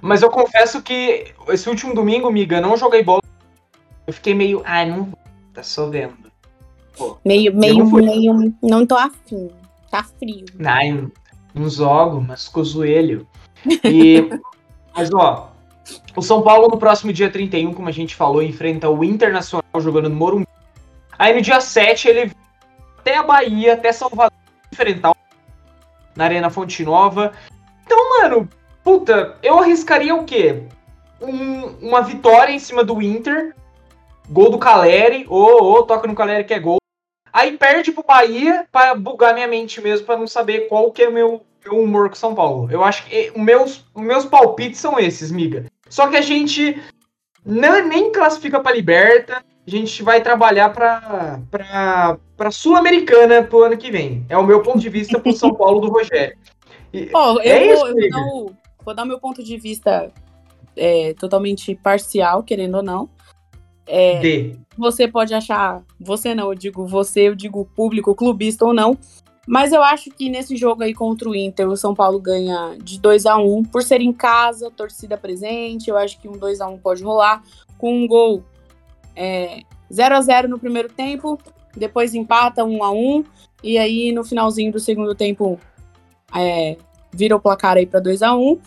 [0.00, 3.22] Mas eu confesso que esse último domingo, miga, não joguei bola.
[4.06, 4.62] Eu fiquei meio.
[4.64, 5.12] Ai, não.
[5.52, 6.14] Tá chovendo.
[7.24, 8.02] Meio, não meio, fui.
[8.02, 8.54] meio.
[8.62, 9.50] Não tô afim.
[9.90, 10.44] Tá frio.
[10.64, 11.10] Ai, não-
[11.54, 13.26] não jogo, mas com o joelho.
[13.84, 14.28] E,
[14.94, 15.52] mas, ó,
[16.16, 20.08] o São Paulo no próximo dia 31, como a gente falou, enfrenta o Internacional jogando
[20.08, 20.46] no Morumbi.
[21.18, 22.32] Aí no dia 7 ele
[22.98, 24.32] até a Bahia, até Salvador,
[24.72, 25.16] enfrentar o
[26.16, 27.32] na Arena Fonte Nova.
[27.84, 28.48] Então, mano,
[28.84, 30.62] puta, eu arriscaria o quê?
[31.20, 33.54] Um- uma vitória em cima do Inter,
[34.28, 36.76] gol do Caleri, ou, ou toca no Caleri que é gol.
[37.32, 41.08] Aí perde pro Bahia pra bugar minha mente mesmo, pra não saber qual que é
[41.08, 42.68] o meu, meu humor com São Paulo.
[42.70, 45.64] Eu acho que eh, os meus, meus palpites são esses, miga.
[45.88, 46.80] Só que a gente
[47.44, 53.76] não, nem classifica pra Liberta, a gente vai trabalhar pra, pra, pra Sul-Americana pro ano
[53.76, 54.24] que vem.
[54.28, 56.36] É o meu ponto de vista pro São Paulo do Rogério.
[56.92, 58.16] E- eu, É isso, eu vou, amiga.
[58.16, 58.52] dar o,
[58.84, 60.12] vou dar meu ponto de vista
[60.76, 63.08] é, totalmente parcial, querendo ou não.
[63.86, 64.58] É, D.
[64.78, 68.96] você pode achar, você não, eu digo você, eu digo público, clubista ou não,
[69.46, 72.98] mas eu acho que nesse jogo aí contra o Inter, o São Paulo ganha de
[72.98, 76.66] 2 a 1 por ser em casa, torcida presente, eu acho que um 2 a
[76.66, 77.42] 1 pode rolar,
[77.76, 78.42] com um gol
[79.14, 79.60] é,
[79.92, 81.38] 0 a 0 no primeiro tempo,
[81.76, 83.24] depois empata 1 a 1
[83.62, 85.60] e aí no finalzinho do segundo tempo
[86.34, 86.78] é,
[87.14, 88.60] vira o placar aí para 2 a 1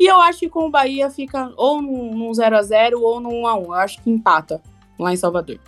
[0.00, 3.20] e eu acho que com o Bahia fica ou num, num 0 a 0 ou
[3.20, 4.60] num 1 a 1 eu acho que empata
[4.98, 5.58] lá em Salvador.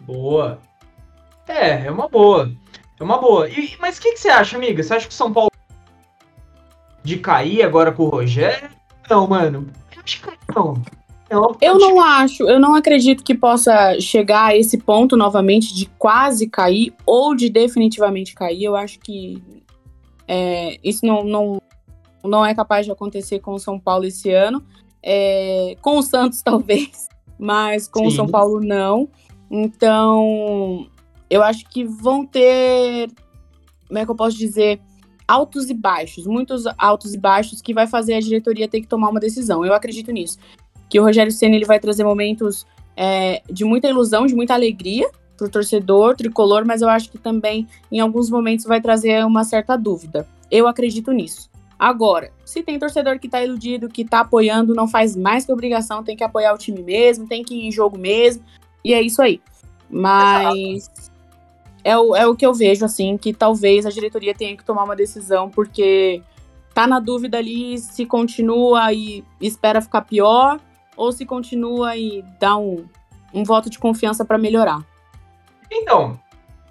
[0.00, 0.58] Boa.
[1.46, 2.50] É, é uma boa.
[2.98, 3.48] É uma boa.
[3.48, 4.82] E, mas o que, que você acha, amiga?
[4.82, 5.50] Você acha que o São Paulo
[7.02, 8.68] de cair agora com o Rogério?
[9.08, 9.68] Não, mano.
[9.94, 10.82] Eu acho que não.
[11.30, 15.86] Não, Eu não acho, eu não acredito que possa chegar a esse ponto novamente de
[15.98, 18.64] quase cair ou de definitivamente cair.
[18.64, 19.42] Eu acho que
[20.28, 21.62] é, isso não, não,
[22.22, 24.62] não é capaz de acontecer com o São Paulo esse ano.
[25.02, 27.08] É, com o Santos, talvez,
[27.38, 28.16] mas com o Sim.
[28.16, 29.08] São Paulo, não.
[29.50, 30.86] Então,
[31.30, 33.10] eu acho que vão ter,
[33.86, 34.78] como é que eu posso dizer,
[35.26, 39.08] altos e baixos, muitos altos e baixos que vai fazer a diretoria ter que tomar
[39.08, 39.64] uma decisão.
[39.64, 40.38] Eu acredito nisso
[40.88, 42.66] que o Rogério Senna ele vai trazer momentos
[42.96, 47.16] é, de muita ilusão, de muita alegria para o torcedor tricolor, mas eu acho que
[47.16, 50.28] também em alguns momentos vai trazer uma certa dúvida.
[50.50, 51.48] Eu acredito nisso.
[51.78, 56.02] Agora, se tem torcedor que tá iludido, que tá apoiando, não faz mais que obrigação,
[56.02, 58.42] tem que apoiar o time mesmo, tem que ir em jogo mesmo,
[58.84, 59.40] e é isso aí.
[59.88, 60.90] Mas
[61.84, 64.82] é o, é o que eu vejo, assim, que talvez a diretoria tenha que tomar
[64.82, 66.20] uma decisão, porque
[66.74, 70.58] tá na dúvida ali se continua e espera ficar pior,
[70.96, 72.84] ou se continua e dá um,
[73.32, 74.84] um voto de confiança para melhorar.
[75.70, 76.18] Então,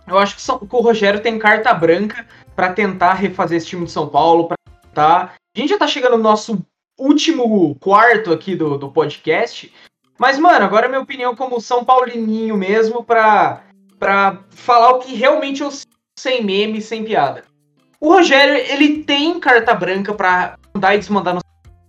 [0.07, 2.25] eu acho que, São- que o Rogério tem carta branca
[2.55, 5.33] pra tentar refazer esse time de São Paulo, pra tentar.
[5.55, 6.59] A gente já tá chegando no nosso
[6.97, 9.71] último quarto aqui do, do podcast.
[10.17, 13.63] Mas, mano, agora é minha opinião como São Paulininho mesmo pra,
[13.99, 15.69] pra falar o que realmente eu
[16.17, 17.43] sem meme, sem piada.
[17.99, 21.41] O Rogério, ele tem carta branca pra mandar e desmandar no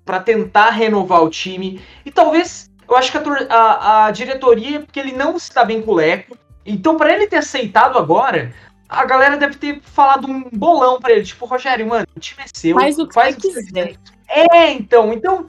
[0.05, 1.83] para tentar renovar o time.
[2.05, 5.93] E talvez, eu acho que a, a, a diretoria, porque ele não está bem com
[5.93, 6.37] o Leco.
[6.69, 8.53] Então, para ele ter aceitado agora,
[8.89, 11.25] a galera deve ter falado um bolão para ele.
[11.25, 12.75] Tipo, Rogério, mano, o time é seu.
[12.75, 13.97] Faz o que faz você quiser.
[14.29, 15.12] É, então.
[15.12, 15.47] Então,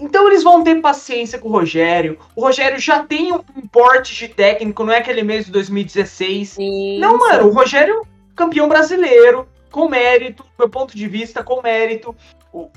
[0.00, 2.18] então eles vão ter paciência com o Rogério.
[2.36, 6.48] O Rogério já tem um, porte de técnico, não é aquele mês de 2016.
[6.50, 8.02] Sim, não, mano, o Rogério,
[8.36, 12.14] campeão brasileiro, com mérito, do meu ponto de vista, com mérito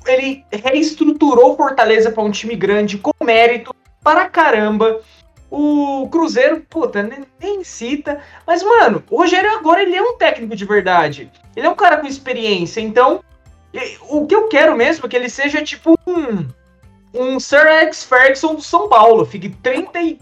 [0.06, 3.74] ele reestruturou Fortaleza para um time grande com mérito
[4.04, 5.00] para caramba.
[5.52, 8.22] O Cruzeiro, puta, nem, nem, cita.
[8.48, 11.30] Mas, mano, o Rogério agora ele é um técnico de verdade.
[11.54, 12.80] Ele é um cara com experiência.
[12.80, 13.22] Então,
[14.10, 16.48] o que eu quero mesmo é que ele seja tipo um,
[17.14, 19.26] um Sir Alex Ferguson do São Paulo.
[19.26, 20.20] Fique 30 e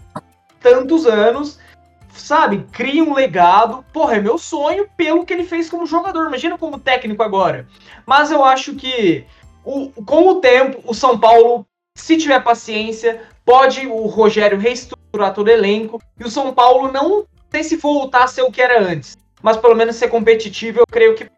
[0.58, 1.60] tantos anos,
[2.12, 2.66] sabe?
[2.72, 3.84] Cria um legado.
[3.92, 6.26] Porra, é meu sonho pelo que ele fez como jogador.
[6.26, 7.68] Imagina como técnico agora.
[8.04, 9.24] Mas eu acho que
[9.64, 11.64] o, com o tempo, o São Paulo,
[11.94, 17.24] se tiver paciência, pode o Rogério reestruturar todo o elenco e o São Paulo não
[17.50, 20.86] sei se voltar a ser o que era antes, mas pelo menos ser competitivo, eu
[20.86, 21.28] creio que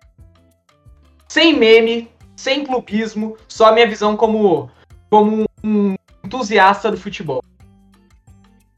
[1.27, 4.69] sem meme, sem clubismo, só a minha visão como,
[5.09, 7.43] como um entusiasta do futebol.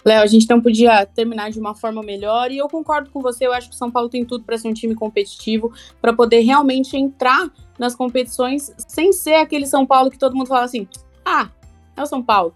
[0.04, 3.48] Léo, a gente não podia terminar de uma forma melhor e eu concordo com você.
[3.48, 6.42] Eu acho que o São Paulo tem tudo para ser um time competitivo, para poder
[6.42, 10.86] realmente entrar nas competições sem ser aquele São Paulo que todo mundo fala assim:
[11.24, 11.48] ah,
[11.96, 12.54] é o São Paulo.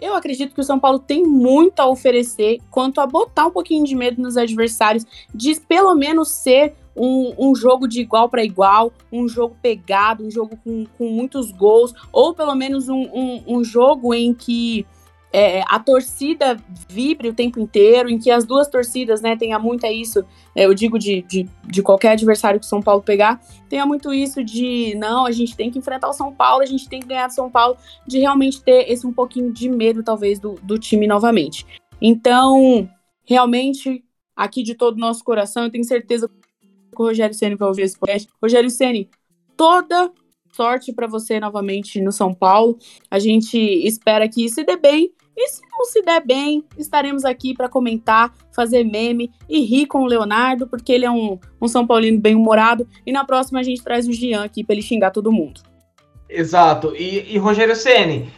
[0.00, 3.84] Eu acredito que o São Paulo tem muito a oferecer quanto a botar um pouquinho
[3.84, 8.92] de medo nos adversários, de pelo menos ser um, um jogo de igual para igual,
[9.12, 13.64] um jogo pegado, um jogo com, com muitos gols, ou pelo menos um, um, um
[13.64, 14.86] jogo em que
[15.32, 16.56] é, a torcida
[16.88, 20.24] vibre o tempo inteiro, em que as duas torcidas, né, tenha muito isso,
[20.54, 24.14] é, eu digo de, de, de, qualquer adversário que o São Paulo pegar, tenha muito
[24.14, 27.08] isso de, não, a gente tem que enfrentar o São Paulo, a gente tem que
[27.08, 30.78] ganhar do São Paulo, de realmente ter esse um pouquinho de medo, talvez, do, do
[30.78, 31.66] time novamente.
[32.00, 32.88] Então,
[33.24, 34.04] realmente,
[34.34, 37.82] aqui de todo o nosso coração, eu tenho certeza que o Rogério Ceni vai ouvir
[37.82, 38.28] esse podcast.
[38.40, 39.10] Rogério Ceni,
[39.56, 40.10] toda
[40.56, 42.78] sorte para você novamente no São Paulo.
[43.10, 47.52] A gente espera que se dê bem e se não se der bem, estaremos aqui
[47.52, 51.86] para comentar, fazer meme e rir com o Leonardo, porque ele é um, um São
[51.86, 52.88] Paulino bem-humorado.
[53.04, 55.60] E na próxima a gente traz o Gian aqui para ele xingar todo mundo.
[56.26, 56.96] Exato.
[56.96, 58.32] E, e Rogério Ceni,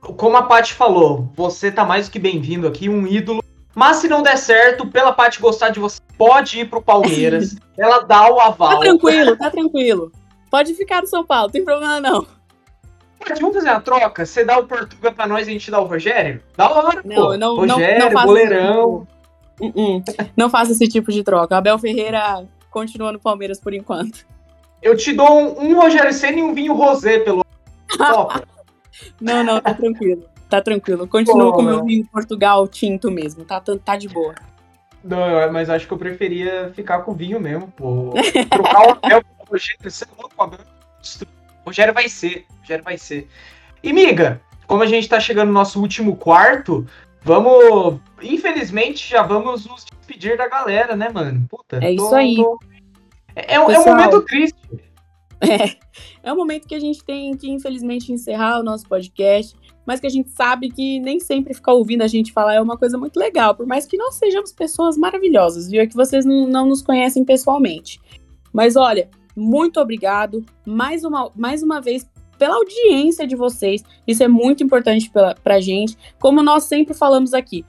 [0.00, 3.42] como a Paty falou, você tá mais do que bem-vindo aqui, um ídolo.
[3.74, 7.56] Mas se não der certo, pela Paty gostar de você, pode ir pro Palmeiras.
[7.76, 8.74] ela dá o aval.
[8.74, 10.12] Tá tranquilo, tá tranquilo.
[10.54, 12.24] Pode ficar no São Paulo, não tem problema não.
[13.40, 14.24] Vamos fazer uma troca?
[14.24, 16.40] Você dá o Portuga pra nós e a gente dá o Rogério?
[16.56, 17.36] Da hora, não, pô.
[17.36, 19.08] Não, Rogério, não, não goleirão.
[19.60, 20.30] Uh -uh.
[20.36, 21.56] Não faça esse tipo de troca.
[21.56, 24.24] Abel Ferreira continua no Palmeiras por enquanto.
[24.80, 27.44] Eu te dou um, um Rogério Senna e um vinho rosé pelo.
[29.20, 30.22] não, não, tá tranquilo.
[30.48, 31.08] Tá tranquilo.
[31.08, 33.44] Continuo com o meu vinho Portugal tinto mesmo.
[33.44, 34.36] Tá, tá de boa.
[35.02, 38.14] Não, mas acho que eu preferia ficar com vinho mesmo, pô.
[38.50, 40.60] Trocar o Abel Rogério, você é louco, Abel.
[41.64, 42.46] Rogério vai ser.
[42.60, 43.28] Rogério vai ser.
[43.82, 46.86] E, miga, como a gente tá chegando no nosso último quarto,
[47.22, 48.00] vamos.
[48.22, 51.46] Infelizmente, já vamos nos despedir da galera, né, mano?
[51.48, 51.76] Puta.
[51.76, 52.36] É tô, isso aí.
[52.36, 52.58] Tô...
[53.36, 54.58] É, é, um momento triste.
[55.40, 55.76] É,
[56.22, 60.06] é um momento que a gente tem que, infelizmente, encerrar o nosso podcast, mas que
[60.06, 63.18] a gente sabe que nem sempre ficar ouvindo a gente falar é uma coisa muito
[63.18, 65.82] legal, por mais que nós sejamos pessoas maravilhosas, viu?
[65.82, 68.00] É que vocês não, não nos conhecem pessoalmente.
[68.54, 72.08] Mas olha, muito obrigado mais uma, mais uma vez
[72.38, 73.84] pela audiência de vocês.
[74.06, 75.96] Isso é muito importante para a gente.
[76.20, 77.64] Como nós sempre falamos aqui,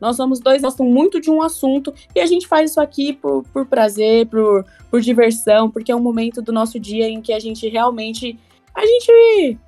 [0.00, 3.42] nós somos dois gostam muito de um assunto e a gente faz isso aqui por,
[3.44, 7.38] por prazer, por, por diversão, porque é um momento do nosso dia em que a
[7.38, 8.38] gente realmente
[8.74, 9.58] a gente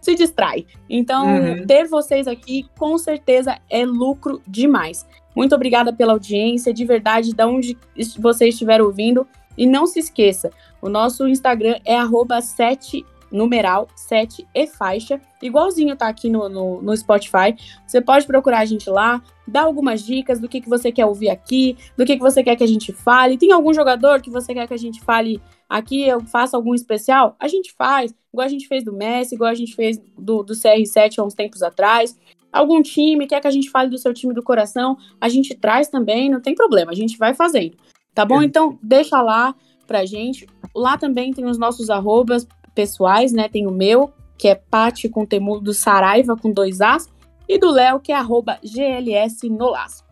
[0.00, 0.66] se distrai.
[0.88, 1.66] Então, uhum.
[1.66, 5.06] ter vocês aqui com certeza é lucro demais.
[5.34, 7.78] Muito obrigada pela audiência, de verdade, de onde
[8.18, 9.26] você estiver ouvindo.
[9.56, 10.50] E não se esqueça,
[10.80, 11.96] o nosso Instagram é
[12.40, 17.56] 7 numeral 7 e faixa, igualzinho tá aqui no, no, no, Spotify.
[17.86, 21.30] Você pode procurar a gente lá, dar algumas dicas do que, que você quer ouvir
[21.30, 23.38] aqui, do que, que você quer que a gente fale.
[23.38, 27.34] Tem algum jogador que você quer que a gente fale aqui, eu faça algum especial?
[27.40, 30.52] A gente faz, igual a gente fez do Messi, igual a gente fez do, do
[30.52, 32.16] CR7 há uns tempos atrás.
[32.52, 35.88] Algum time quer que a gente fale do seu time do coração, a gente traz
[35.88, 37.78] também, não tem problema, a gente vai fazendo.
[38.14, 38.42] Tá bom?
[38.42, 39.54] Então, deixa lá
[39.86, 40.46] pra gente.
[40.74, 43.48] Lá também tem os nossos arrobas pessoais, né?
[43.48, 47.08] Tem o meu, que é Pati com temudo Saraiva com dois As.
[47.48, 50.06] e do Léo, que é arroba GLS Nolasco.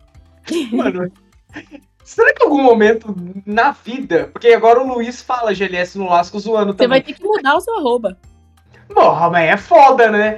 [0.71, 1.11] Mano,
[2.03, 6.73] será que em algum momento na vida, porque agora o Luiz fala GLS Nolasco zoando
[6.73, 6.87] também.
[6.87, 8.17] Você vai ter que mudar o seu arroba.
[8.93, 10.37] Porra, mas é foda, né?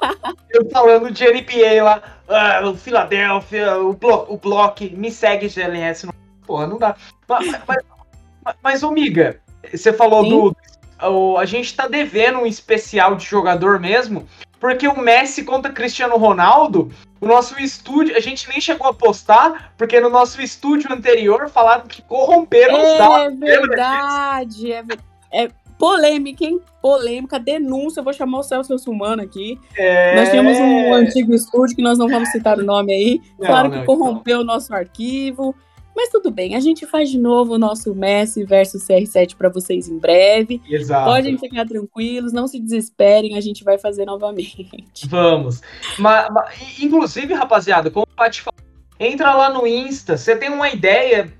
[0.50, 6.08] eu falando de NBA lá, ah, o Filadélfia, o, Blo o Block, me segue GLS.
[6.46, 6.96] Porra, não dá.
[7.28, 9.40] Mas, mas, mas, amiga,
[9.72, 10.30] você falou Sim.
[10.30, 10.56] do.
[11.04, 14.26] O, a gente tá devendo um especial de jogador mesmo,
[14.60, 19.72] porque o Messi contra Cristiano Ronaldo, o nosso estúdio, a gente nem chegou a postar,
[19.76, 23.38] porque no nosso estúdio anterior falaram que corromperam é os dados.
[23.40, 25.02] Verdade, é verdade.
[25.32, 25.48] É
[25.82, 26.60] polêmica, hein?
[26.80, 27.98] Polêmica, denúncia.
[27.98, 29.58] Eu vou chamar o Celso Sumano aqui.
[29.76, 30.14] É...
[30.14, 33.20] Nós tínhamos um antigo estúdio que nós não vamos citar o nome aí.
[33.44, 34.44] Claro que corrompeu não.
[34.44, 35.52] o nosso arquivo.
[35.94, 39.88] Mas tudo bem, a gente faz de novo o nosso Messi versus CR7 para vocês
[39.88, 40.60] em breve.
[40.68, 41.10] Exato.
[41.10, 44.68] Podem ficar tranquilos, não se desesperem, a gente vai fazer novamente.
[45.06, 45.60] Vamos.
[45.98, 48.60] Mas, mas inclusive, rapaziada, como o Paty falou,
[48.98, 51.32] entra lá no Insta, você tem uma ideia.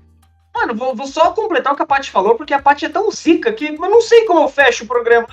[0.53, 3.09] Mano, vou, vou só completar o que a Paty falou, porque a Paty é tão
[3.09, 5.27] zica que eu não sei como eu fecho o programa.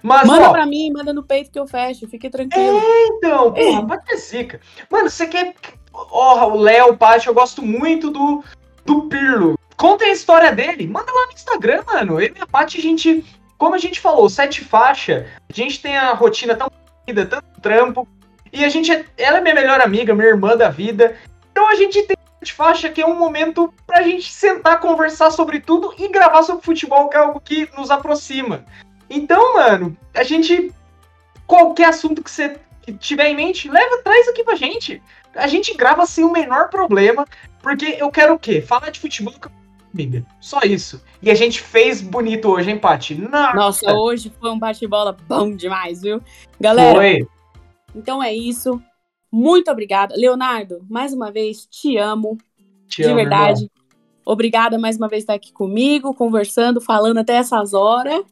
[0.00, 2.78] Mas, manda ó, pra mim, manda no peito que eu fecho, fique tranquilo.
[2.78, 4.60] É, então, porra, Paty é zica.
[4.88, 5.54] Mano, você quer
[5.92, 8.42] oh, o Léo, o Paty, eu gosto muito do,
[8.84, 9.58] do Pirlo.
[9.76, 12.20] Contem a história dele, manda lá no Instagram, mano.
[12.20, 13.24] Eu e a Paty, a gente,
[13.56, 16.68] como a gente falou, sete faixa, a gente tem a rotina tão
[17.06, 18.08] vida, tanto trampo,
[18.52, 21.16] e a gente, é, ela é minha melhor amiga, minha irmã da vida,
[21.50, 25.60] então a gente tem sete faixa que é um momento pra gente sentar, conversar sobre
[25.60, 28.64] tudo e gravar sobre futebol, que é algo que nos aproxima.
[29.08, 30.72] Então, mano, a gente,
[31.46, 32.58] qualquer assunto que você
[32.98, 35.02] tiver em mente, leva, traz aqui pra gente
[35.38, 37.24] a gente grava sem o menor problema,
[37.62, 38.60] porque eu quero o quê?
[38.60, 39.50] Falar de futebol com
[39.92, 40.24] amiga.
[40.40, 41.02] Só isso.
[41.22, 43.14] E a gente fez bonito hoje, hein, Paty?
[43.14, 43.54] Nossa.
[43.54, 46.20] Nossa, hoje foi um bate-bola bom demais, viu?
[46.60, 47.26] Galera, foi.
[47.94, 48.80] então é isso.
[49.30, 50.14] Muito obrigada.
[50.16, 52.38] Leonardo, mais uma vez, te amo.
[52.88, 53.64] Te de amo, verdade.
[53.64, 53.78] Irmão.
[54.24, 58.22] Obrigada mais uma vez por estar aqui comigo, conversando, falando até essas horas.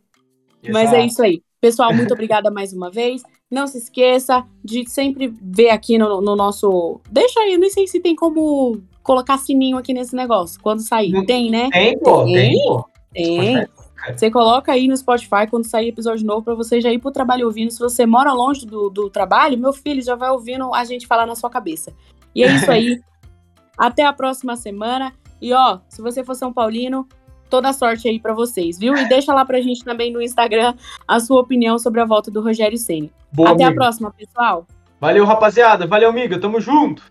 [0.62, 0.72] Exato.
[0.72, 1.42] Mas é isso aí.
[1.60, 3.22] Pessoal, muito obrigada mais uma vez.
[3.50, 7.00] Não se esqueça de sempre ver aqui no, no, nosso.
[7.10, 10.60] Deixa aí, nem sei se tem como colocar sininho aqui nesse negócio.
[10.60, 11.24] Quando sair.
[11.26, 11.68] Tem, né?
[11.70, 12.84] Tem, pô, tem, pô.
[13.12, 13.66] Tem.
[14.14, 17.46] Você coloca aí no Spotify quando sair episódio novo para você já ir pro trabalho
[17.46, 17.70] ouvindo.
[17.70, 21.26] Se você mora longe do, do trabalho, meu filho já vai ouvindo a gente falar
[21.26, 21.92] na sua cabeça.
[22.34, 23.00] E é isso aí.
[23.78, 25.12] Até a próxima semana.
[25.40, 27.06] E ó, se você for São Paulino,
[27.48, 28.96] toda sorte aí para vocês, viu?
[28.96, 30.74] E deixa lá pra gente também no Instagram
[31.06, 33.12] a sua opinião sobre a volta do Rogério Ceni.
[33.32, 33.68] Até amiga.
[33.68, 34.66] a próxima, pessoal.
[35.00, 35.86] Valeu, rapaziada.
[35.86, 36.38] Valeu, amiga.
[36.38, 37.02] Tamo junto.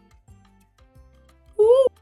[1.57, 1.94] Uh!